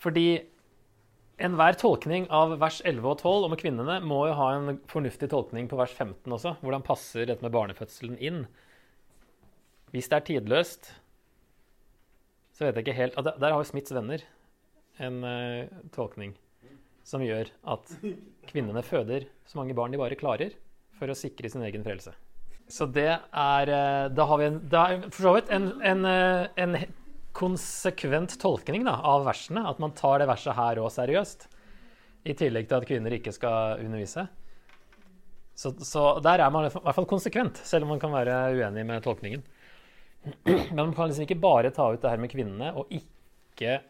[0.00, 0.28] Fordi
[1.36, 5.68] enhver tolkning av vers 11 og 12 om kvinnene må jo ha en fornuftig tolkning
[5.68, 6.54] på vers 15 også.
[6.62, 8.46] Hvordan passer dette med barnefødselen inn?
[9.92, 10.90] Hvis det er tidløst,
[12.56, 14.24] så vet jeg ikke helt Der har jo Smiths venner
[15.04, 16.32] en uh, tolkning
[17.06, 17.90] som gjør at
[18.48, 20.56] kvinnene føder så mange barn de bare klarer
[20.96, 22.14] for å sikre sin egen frelse.
[22.66, 26.48] Så det er uh, Da har vi en, er for så vidt en, en, uh,
[26.56, 26.78] en
[27.36, 29.66] konsekvent tolkning da, av versene.
[29.68, 31.48] At man tar det verset her òg seriøst.
[32.26, 34.26] I tillegg til at kvinner ikke skal undervise.
[35.56, 38.84] Så, så der er man i hvert fall konsekvent, selv om man kan være uenig
[38.88, 39.44] med tolkningen.
[40.44, 43.82] Men man kan liksom ikke bare ta ut det her med kvinnene og ikke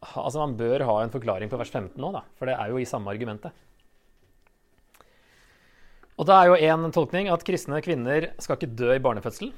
[0.00, 2.78] Altså Man bør ha en forklaring på vers 15 nå, da, for det er jo
[2.80, 3.52] i samme argumentet.
[6.16, 9.52] Og da er jo én tolkning at kristne kvinner skal ikke dø i barnefødsel.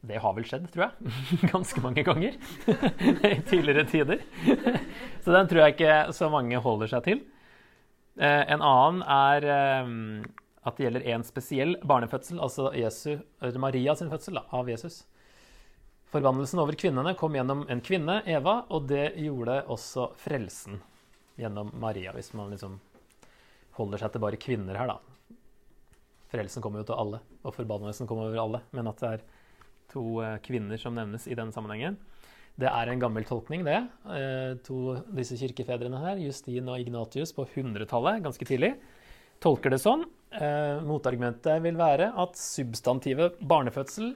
[0.00, 1.14] Det har vel skjedd, tror jeg.
[1.52, 2.36] Ganske mange ganger
[3.30, 4.22] i tidligere tider.
[5.24, 7.22] Så den tror jeg ikke så mange holder seg til.
[8.16, 9.90] Eh, en annen er eh,
[10.64, 13.18] at det gjelder en spesiell barnefødsel, altså Jesu,
[13.60, 15.02] Maria sin fødsel av Jesus.
[16.10, 20.80] Forbannelsen over kvinnene kom gjennom en kvinne, Eva, og det gjorde også frelsen
[21.40, 22.80] gjennom Maria, hvis man liksom
[23.78, 25.36] holder seg til bare kvinner her, da.
[26.30, 29.24] Frelsen kommer jo til alle, og forbannelsen kommer over alle, men at det er
[29.92, 31.98] to eh, kvinner som nevnes i denne sammenhengen.
[32.60, 33.78] Det er en gammel tolkning, det.
[34.12, 38.74] Eh, to disse kirkefedrene her, Justin og Ignatius på 100-tallet, ganske tidlig,
[39.40, 40.04] tolker det sånn.
[40.30, 44.12] Eh, motargumentet vil være at substantivet barnefødsel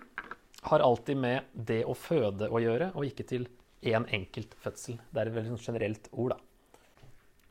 [0.69, 3.49] har alltid med det å føde å gjøre, og ikke til
[3.85, 4.99] én enkelt fødsel.
[5.13, 6.41] Det er et veldig sånn generelt ord, da.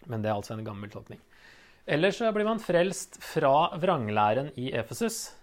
[0.09, 1.21] Men det er altså en gammel tolkning.
[1.83, 5.33] Ellers så blir man frelst fra vranglæren i Efesus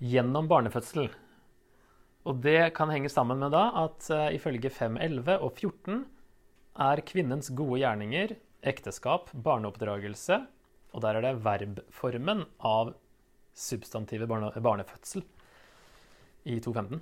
[0.00, 1.10] gjennom barnefødsel.
[2.28, 6.02] Og det kan henge sammen med da at uh, ifølge 5.11 og 14
[6.80, 8.36] er kvinnens gode gjerninger
[8.66, 10.42] ekteskap, barneoppdragelse,
[10.92, 12.92] og der er det verbformen av
[13.56, 15.24] substantivet barne, barnefødsel
[16.48, 17.00] i 2.15.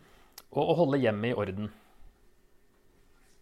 [0.55, 1.73] Og å holde hjemmet i orden.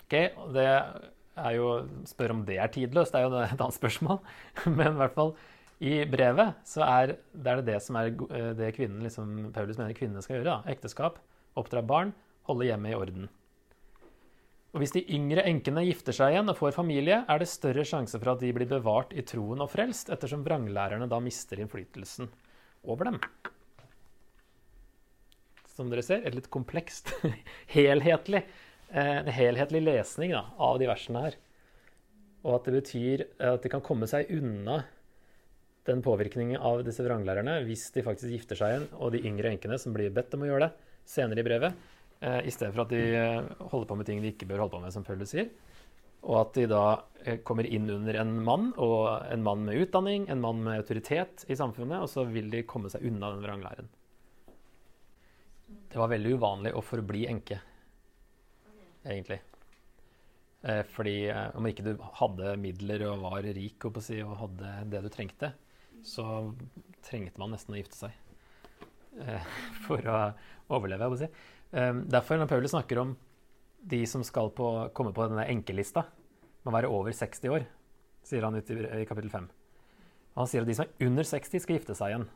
[0.06, 0.16] Ok,
[0.54, 1.68] det er jo
[2.08, 4.20] Spør om det er tidløst, det er jo et annet spørsmål.
[4.78, 5.34] Men i hvert fall
[5.82, 9.96] i brevet så er det er det som er eh, det kvinnen, liksom, Paulus mener
[9.96, 10.54] kvinnene skal gjøre.
[10.54, 10.72] Da.
[10.72, 11.18] Ekteskap,
[11.58, 12.14] oppdra barn,
[12.48, 13.28] holde hjemmet i orden.
[14.72, 18.18] Og Hvis de yngre enkene gifter seg igjen og får familie, er det større sjanse
[18.20, 22.28] for at de blir bevart i troen og frelst, ettersom vranglærerne da mister innflytelsen
[22.84, 23.20] over dem
[25.76, 27.12] som dere ser, et litt komplekst,
[27.76, 28.42] helhetlig,
[28.88, 31.36] eh, en helhetlig lesning da, av de versene her.
[32.46, 34.84] Og at det betyr at de kan komme seg unna
[35.88, 39.78] den påvirkningen av disse vranglærerne hvis de faktisk gifter seg igjen, og de yngre enkene
[39.80, 41.86] som blir bedt om å gjøre det senere i brevet,
[42.20, 44.76] eh, i stedet for at de eh, holder på med ting de ikke bør holde
[44.76, 45.50] på med, som Paulus sier.
[46.26, 46.84] Og at de da
[47.46, 51.58] kommer inn under en mann, og en mann med utdanning, en mann med autoritet i
[51.58, 53.90] samfunnet, og så vil de komme seg unna den vranglæren.
[55.66, 57.60] Det var veldig uvanlig å forbli enke,
[59.04, 59.38] egentlig.
[60.66, 64.72] Eh, fordi eh, om ikke du hadde midler og var rik og, si, og hadde
[64.90, 65.52] det du trengte,
[66.06, 66.26] så
[67.06, 68.14] trengte man nesten å gifte seg
[69.22, 69.52] eh,
[69.86, 70.20] for å
[70.76, 71.10] overleve.
[71.20, 71.28] Si.
[71.76, 73.16] Eh, derfor når Paulus snakker om
[73.86, 76.06] de som skal på, komme på denne enkelista,
[76.66, 77.66] må være over 60 år,
[78.26, 79.46] sier han ut i, i kapittel 5.
[80.34, 82.26] Og han sier at de som er under 60, skal gifte seg igjen.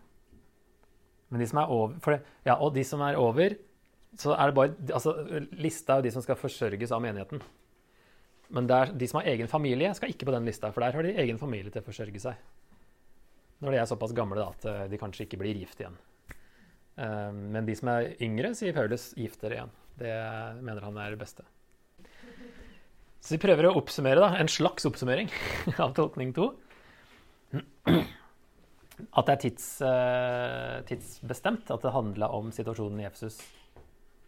[1.31, 3.59] Men de som er over, det, ja, og de som er over
[4.19, 5.13] så er det bare, altså,
[5.63, 7.43] Lista er jo de som skal forsørges av menigheten.
[8.51, 11.07] Men der, de som har egen familie, skal ikke på den lista, for der har
[11.07, 12.41] de egen familie til å forsørge seg.
[13.61, 15.99] Når de er såpass gamle da, at eh, de kanskje ikke blir gift igjen.
[17.01, 19.75] Um, men de som er yngre, sier Paulus, gift dere igjen.
[20.01, 20.15] Det
[20.65, 21.45] mener han er det beste.
[23.21, 25.29] Så vi prøver å oppsummere, da, en slags oppsummering
[25.85, 26.51] av tolkning to
[29.11, 33.41] at det er tids, uh, tidsbestemt, at det handla om situasjonen i Efesus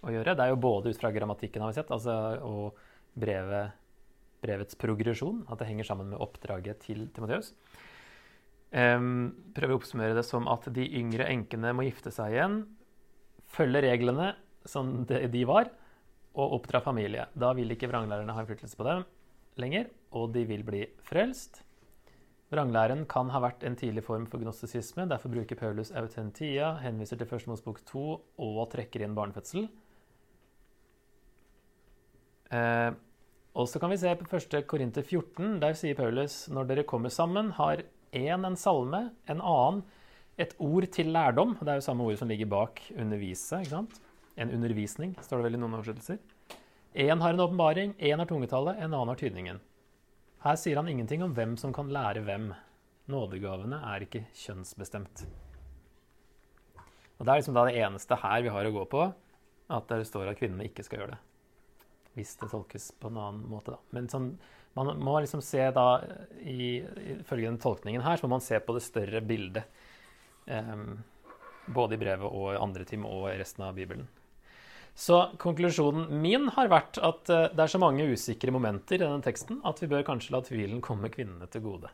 [0.02, 0.34] å gjøre.
[0.38, 2.16] Det er jo både ut fra grammatikken, har vi sett, altså,
[2.46, 3.76] og brevet,
[4.42, 7.52] brevets progresjon, at det henger sammen med oppdraget til Timoteus.
[8.72, 12.54] Prøver å oppsummere det som at de yngre enkene må gifte seg igjen,
[13.52, 14.30] følge reglene
[14.64, 15.68] som de var,
[16.32, 17.26] og oppdra familie.
[17.37, 19.04] Da vil ikke vranglærerne ha innflytelse på dem
[19.61, 21.61] lenger, og de vil bli frelst.
[22.52, 25.06] Vranglæren kan ha vært en tidlig form for gnostisisme.
[25.08, 28.02] Derfor bruker Paulus autentia, henviser til Første Mosebok 2
[28.44, 29.70] og trekker inn barnefødsel.
[32.52, 32.90] Eh,
[33.56, 34.58] og så kan vi se på 1.
[34.68, 35.56] Korinter 14.
[35.64, 39.83] Der sier Paulus når dere kommer sammen, har én en salme, en annen
[40.40, 41.57] et ord til lærdom.
[41.61, 43.61] Det er jo samme ord som ligger bak undervise.
[43.61, 44.01] ikke sant?
[44.37, 46.18] En undervisning, står det vel i noen oversettelser.
[46.94, 49.61] Én har en åpenbaring, én har tungetallet, en annen har tydningen.
[50.42, 52.53] Her sier han ingenting om hvem som kan lære hvem.
[53.12, 55.27] Nådegavene er ikke kjønnsbestemt.
[57.18, 59.05] Og Det er liksom da det eneste her vi har å gå på,
[59.70, 61.20] at det står at kvinnene ikke skal gjøre det.
[62.16, 63.79] Hvis det tolkes på en annen måte, da.
[63.94, 64.33] Men sånn,
[64.78, 65.87] man må liksom se da,
[66.42, 69.80] ifølge den tolkningen her, så må man se på det større bildet.
[70.46, 71.02] Um,
[71.66, 74.08] både i brevet og i andre time og i resten av Bibelen.
[74.94, 79.25] Så konklusjonen min har vært at eh, det er så mange usikre momenter i denne
[79.25, 81.92] teksten at vi bør kanskje la tvilen komme kvinnene til gode.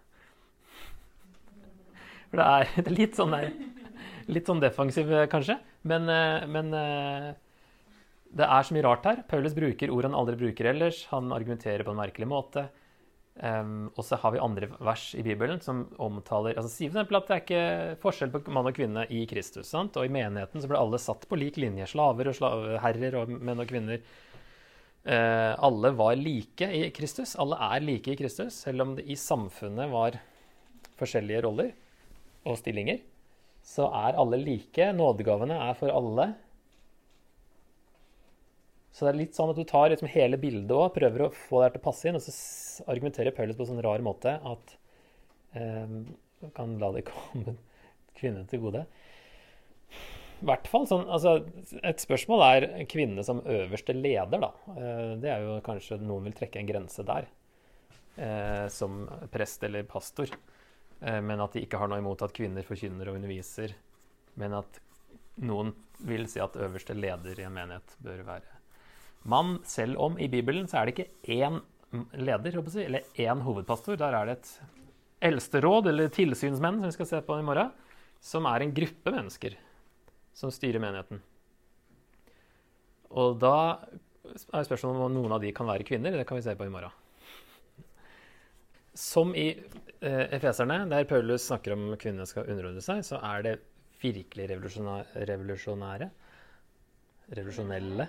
[2.32, 3.52] For det det er litt sånn der,
[4.26, 5.60] litt sånn defensiv, eh, kanskje.
[5.88, 6.74] Men, eh, men,
[8.36, 9.22] det er så mye rart her.
[9.28, 11.06] Paulus bruker ord han aldri bruker ellers.
[11.12, 12.68] Han argumenterer på en merkelig måte.
[13.38, 17.04] Um, og så har vi andre vers i Bibelen som omtaler altså Si f.eks.
[17.06, 19.70] at det er ikke forskjell på mann og kvinne i Kristus.
[19.70, 19.96] Sant?
[19.96, 21.86] Og i menigheten så ble alle satt på lik linje.
[21.92, 24.02] Slaver og slaveherrer og menn og kvinner.
[25.06, 27.36] Uh, alle var like i Kristus.
[27.40, 30.18] Alle er like i Kristus, selv om det i samfunnet var
[30.98, 31.72] forskjellige roller
[32.44, 33.00] og stillinger.
[33.64, 34.92] Så er alle like.
[34.98, 36.32] Nådegavene er for alle.
[38.98, 41.60] Så det er litt sånn at du tar liksom hele bildet og prøver å få
[41.60, 44.32] det her til å passe inn, og så argumenterer Paulus på en sånn rar måte
[44.42, 44.72] at
[45.54, 45.92] eh,
[46.56, 47.54] kan la det komme
[48.18, 48.82] kvinnene til gode.
[50.38, 51.36] I hvert fall sånn, altså,
[51.86, 54.50] Et spørsmål er kvinne som øverste leder, da.
[54.74, 57.30] Eh, det er jo kanskje noen vil trekke en grense der.
[58.18, 60.34] Eh, som prest eller pastor.
[60.98, 63.78] Eh, men at de ikke har noe imot at kvinner forkynner og underviser.
[64.42, 64.82] Men at
[65.46, 65.70] noen
[66.02, 68.57] vil si at øverste leder i en menighet bør være
[69.24, 71.60] mann, selv om i Bibelen så er det ikke én
[72.12, 73.96] leder, jeg, eller én hovedpastor.
[73.96, 74.52] Der er det et
[75.28, 77.72] eldsteråd, eller tilsynsmenn, som vi skal se på i morgen,
[78.20, 79.56] som er en gruppe mennesker
[80.36, 81.22] som styrer menigheten.
[83.18, 83.56] Og da
[84.52, 86.14] er spørsmålet om noen av de kan være kvinner.
[86.14, 86.92] Det kan vi se på i morgen.
[88.98, 93.58] Som i eh, Efeserne, der Paulus snakker om kvinnene skal underordne seg, så er det
[94.02, 96.10] virkelig revolusjonære
[97.28, 98.06] Revolusjonelle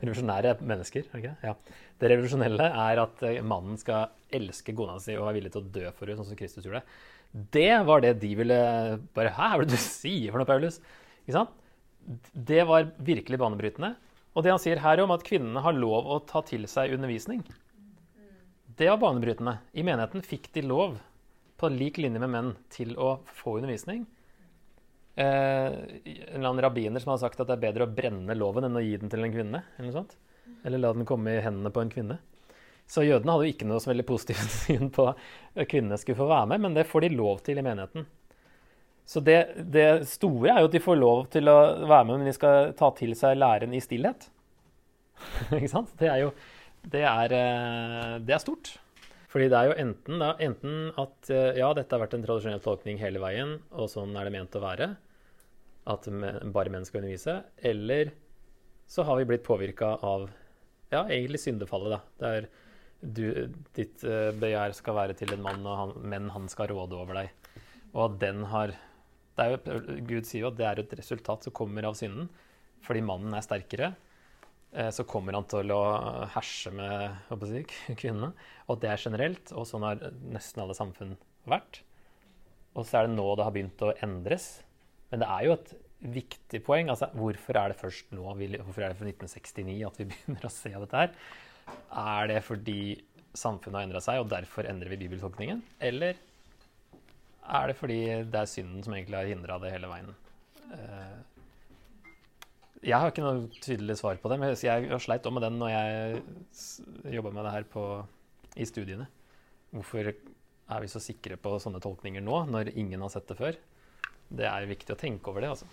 [0.00, 1.08] revolusjonære mennesker.
[1.16, 1.34] Okay?
[1.44, 1.54] Ja.
[2.00, 5.72] Det revolusjonelle er at eh, mannen skal elske kona si og være villig til å
[5.74, 6.84] dø for henne, sånn som Kristus gjorde.
[7.54, 8.58] Det var det de ville
[9.16, 10.80] bare Hæ, hva er det du sier for noe, Paulus?
[11.24, 11.58] Ikke sant?
[12.32, 13.94] Det var virkelig banebrytende.
[14.32, 17.42] Og det han sier her om at kvinnene har lov å ta til seg undervisning,
[18.78, 19.58] det var banebrytende.
[19.76, 20.96] I menigheten fikk de lov,
[21.60, 24.06] på lik linje med menn, til å få undervisning.
[25.14, 28.68] Eh, en eller annen rabbiner som har sagt at det er bedre å brenne loven
[28.68, 29.62] enn å gi den til en kvinne.
[29.78, 30.06] Eller.
[30.64, 32.18] Eller la den komme i hendene på en kvinne.
[32.88, 36.30] Så jødene hadde jo ikke noe så veldig positivt syn på at kvinnene skulle få
[36.30, 38.08] være med, men det får de lov til i menigheten.
[39.08, 39.38] Så det,
[39.74, 41.58] det, store er jo at de får lov til å
[41.90, 44.28] være med, men de skal ta til seg læren i stillhet.
[45.58, 45.90] ikke sant?
[45.98, 46.32] Det er jo
[46.82, 48.72] det er, eh, det er, stort.
[49.32, 52.60] Fordi det er jo enten, da, enten at eh, ja, dette har vært en tradisjonell
[52.64, 54.90] tolkning hele veien, og sånn er det ment å være,
[55.92, 56.08] at
[56.54, 57.38] bare menn skal undervise,
[57.72, 58.12] eller
[58.92, 60.28] så har vi blitt påvirka av
[60.92, 62.00] ja, egentlig syndefallet, da.
[62.20, 62.50] Der
[63.02, 63.24] du,
[63.74, 67.18] ditt uh, begjær skal være til en mann, og han, men han skal råde over
[67.18, 67.32] deg.
[67.92, 69.58] Og at den har jo,
[70.06, 72.28] Gud sier jo at det er et resultat som kommer av synden,
[72.84, 73.94] fordi mannen er sterkere.
[74.72, 75.82] Eh, så kommer han til å
[76.32, 77.62] herse med si,
[77.98, 78.32] kvinnene.
[78.72, 80.02] Og det er generelt, og sånn har
[80.32, 81.16] nesten alle samfunn
[81.48, 81.82] vært.
[82.72, 84.50] Og så er det nå det har begynt å endres.
[85.12, 85.72] Men det er jo et
[86.16, 86.88] viktig poeng.
[86.90, 90.52] altså Hvorfor er det først nå, hvorfor er det for 1969 at vi begynner å
[90.52, 91.16] se dette her?
[92.02, 92.82] Er det fordi
[93.36, 95.60] samfunnet har endra seg, og derfor endrer vi bibeltolkningen?
[95.84, 96.16] Eller
[97.42, 98.00] er det fordi
[98.30, 100.10] det er synden som egentlig har hindra det hele veien?
[102.82, 105.58] Jeg har ikke noe tydelig svar på det, men jeg har sleit òg med den
[105.60, 107.84] når jeg jobba med det her på,
[108.58, 109.06] i studiene.
[109.70, 113.60] Hvorfor er vi så sikre på sånne tolkninger nå, når ingen har sett det før?
[114.32, 115.70] Det er viktig å tenke over det, altså.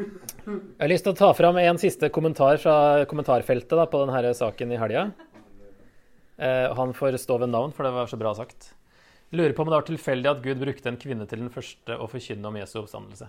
[0.00, 4.32] Jeg har lyst til å ta fram en siste kommentar fra kommentarfeltet da, på denne
[4.38, 5.08] saken i helga.
[6.38, 8.70] Eh, han får stå ved navn, for det var så bra sagt.
[9.34, 12.08] Lurer på om det var tilfeldig at Gud brukte en kvinne til den første å
[12.10, 13.28] forkynne om Jesu oppstandelse.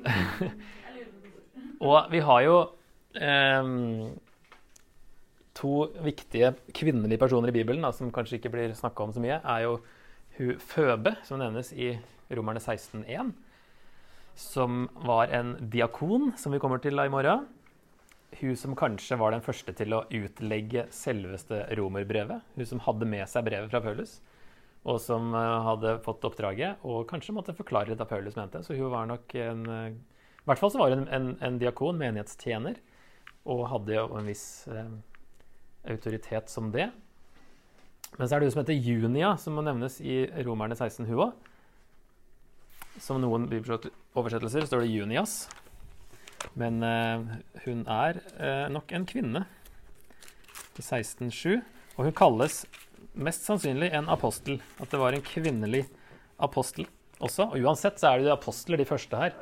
[1.90, 2.56] og vi har jo
[3.20, 3.70] eh,
[5.60, 5.74] to
[6.04, 9.66] viktige kvinnelige personer i Bibelen da, som kanskje ikke blir snakka om så mye, er
[9.66, 9.78] jo
[10.38, 11.92] hun Føbe, som nevnes i
[12.32, 13.32] Romerne 16,1.
[14.40, 17.44] Som var en diakon, som vi kommer til da i morgen.
[18.40, 22.46] Hun som kanskje var den første til å utlegge selveste romerbrevet.
[22.54, 24.20] Hun som hadde med seg brevet fra Paulus
[24.88, 28.62] og som eh, hadde fått oppdraget, og kanskje måtte forklare av Paulus mente.
[28.64, 29.98] Så hun var nok en eh,
[30.40, 32.80] I hvert fall så var hun en, en, en diakon, menighetstjener,
[33.50, 34.88] og hadde jo en viss eh,
[35.92, 36.88] autoritet som det.
[38.16, 41.26] Men så er det hun som heter Junia, som må nevnes i Romerne 16, hun
[41.28, 41.46] òg.
[43.00, 45.44] Som noen oversettelser står det Junias.
[46.58, 47.28] Men eh,
[47.66, 49.44] hun er eh, nok en kvinne
[50.80, 51.60] i 16.7,
[51.98, 52.62] Og hun kalles
[53.14, 54.60] mest sannsynlig en apostel.
[54.80, 55.84] At det var en kvinnelig
[56.40, 56.88] apostel
[57.20, 57.50] også.
[57.50, 59.36] Og uansett så er det de apostler, de første her.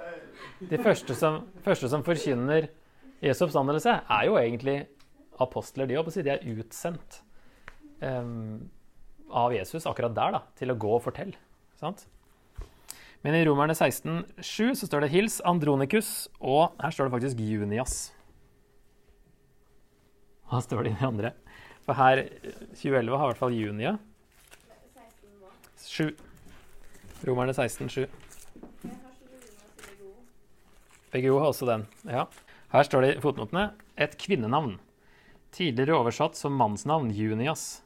[0.70, 2.68] De første som, første som forkynner
[3.22, 4.78] Jesu oppstandelse, er jo egentlig
[5.42, 5.88] apostler.
[5.90, 7.22] De, de er utsendt
[8.02, 8.68] um,
[9.30, 11.38] av Jesus akkurat der da, til å gå og fortelle.
[11.78, 12.06] Sant?
[13.26, 18.12] Men i Romerne 16,7 så står det 'Hils Andronikus', og her står det faktisk 'Junias'.
[20.48, 21.32] Hva står det i de andre?
[21.88, 22.20] For her
[22.76, 23.94] 2011 har i hvert fall Junia.
[25.80, 26.10] 7.
[27.24, 28.02] Romerne 16, 7.
[31.14, 31.86] BGO har også den.
[32.04, 32.26] ja.
[32.68, 34.76] Her står det i fotnotene et kvinnenavn.
[35.56, 37.80] Tidligere oversatt som mannsnavn, Junias.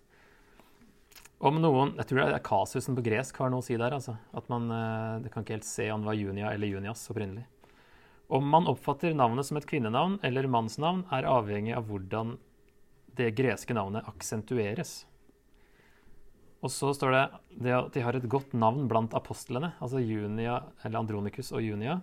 [1.39, 3.95] Om noen Jeg tror det er kasusen på gresk har noe å si der.
[3.95, 4.17] altså.
[4.35, 7.47] At man, eh, Det kan ikke helt se om det var Junia eller Junias opprinnelig.
[8.29, 12.39] Om man oppfatter navnet som et kvinnenavn eller mannsnavn, er avhengig av hvordan
[13.19, 15.03] det greske navnet aksentueres.
[16.63, 17.23] Og så står det,
[17.75, 21.99] at de har et godt navn blant apostlene, altså Junia, eller Andronikus og Junia.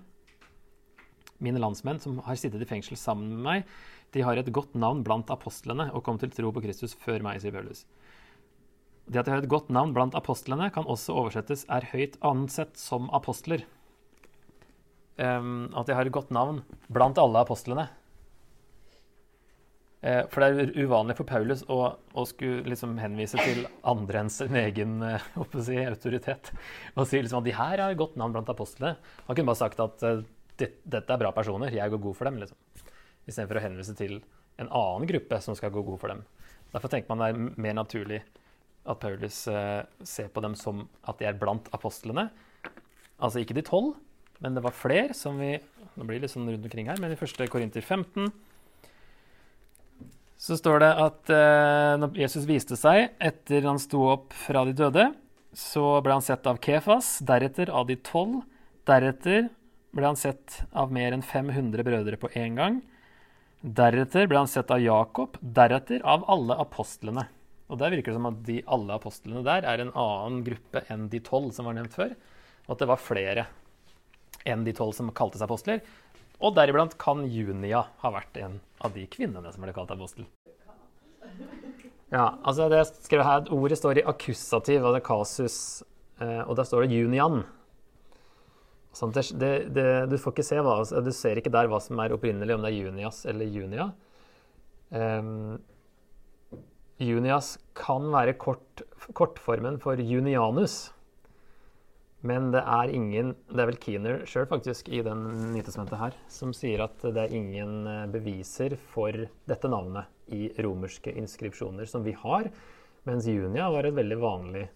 [1.40, 3.70] Mine landsmenn som har sittet i fengsel sammen med meg,
[4.12, 7.40] de har et godt navn blant apostlene og kom til tro på Kristus før meg,
[7.40, 7.86] sier Paulus.
[9.10, 12.78] Det at de har et godt navn blant apostlene, kan også oversettes 'er høyt ansett
[12.78, 13.66] som apostler'.
[15.18, 17.90] Um, at de har et godt navn blant alle apostlene.
[20.00, 21.80] Eh, for det er uvanlig for Paulus å,
[22.16, 25.26] å skulle liksom henvise til andre enn sin egen eh,
[25.66, 26.54] si, autoritet.
[26.96, 28.96] Og si liksom at de her har godt navn blant apostlene.
[29.28, 30.24] Han kunne bare sagt at uh,
[30.60, 32.40] dette er bra personer, jeg går god for dem.
[32.40, 32.88] liksom.
[33.28, 34.22] Istedenfor å henvise til
[34.60, 36.24] en annen gruppe som skal gå god for dem.
[36.72, 38.22] Derfor tenker man det er mer naturlig
[38.90, 42.30] at Paulus eh, ser på dem som at de er blant apostlene.
[43.20, 43.98] Altså ikke de tolv,
[44.40, 45.58] men det var flere som vi
[46.00, 48.30] Nå blir det litt sånn rundt omkring her, men i første Korinter 15
[50.40, 54.76] så står det at eh, når Jesus viste seg etter han sto opp fra de
[54.78, 55.10] døde,
[55.52, 58.46] så ble han sett av Kefas, deretter av de tolv.
[58.88, 59.50] Deretter
[59.96, 62.80] ble han sett av mer enn 500 brødre på én gang.
[63.60, 67.26] Deretter ble han sett av Jakob, deretter av alle apostlene.
[67.70, 71.10] Og Der virker det som at de alle apostlene der er en annen gruppe enn
[71.12, 72.16] de tolv som var nevnt før.
[72.66, 73.50] Og at det var flere
[74.48, 75.84] enn de tolv som kalte seg apostler.
[76.40, 80.28] Og deriblant kan Junia ha vært en av de kvinnene som ble kalt apostel.
[82.10, 85.58] Ja, altså det skrev her, Ordet står i akkusativ, altså kasus,
[86.24, 87.44] eh, og der står det junian.
[88.96, 92.64] Sånn det, det, du se hva, du ser ikke der hva som er opprinnelig, om
[92.66, 93.92] det er junias eller junia.
[94.90, 95.60] Um,
[96.98, 98.82] junias kan være kort,
[99.14, 100.90] kortformen for junianus.
[102.22, 105.22] Men det er ingen Det er vel Keener sjøl faktisk i den
[105.54, 109.16] Nytestamentet her som sier at det er ingen eh, beviser for
[109.48, 112.52] dette navnet i romerske inskripsjoner som vi har,
[113.08, 114.68] mens Junia var et veldig vanlig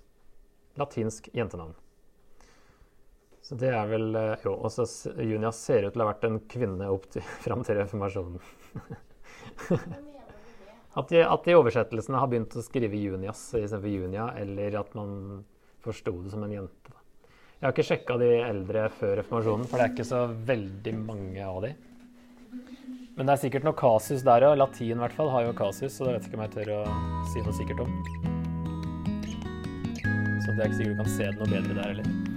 [0.79, 1.75] latinsk jentenavn.
[3.43, 6.39] Så det er vel Jo, Jo, også Junia ser ut til å ha vært en
[6.49, 8.39] kvinne opp til, fram til reformasjonen.
[10.97, 15.43] at, de, at de oversettelsene har begynt å skrive Junias istedenfor Junia, eller at man
[15.83, 17.03] forsto det som en jente.
[17.64, 20.18] Jeg har ikke sjekka de eldre før reformasjonen, for det er ikke så
[20.49, 21.70] veldig mange av de.
[23.16, 24.57] Men det er sikkert noe kasus der òg.
[24.59, 26.74] Latin i hvert fall har jo kasus, så det vet jeg ikke om jeg tør
[26.76, 26.82] å
[27.32, 27.95] si noe sikkert om.
[30.43, 32.32] Så det er ikke sikkert du kan se det noe bedre der heller.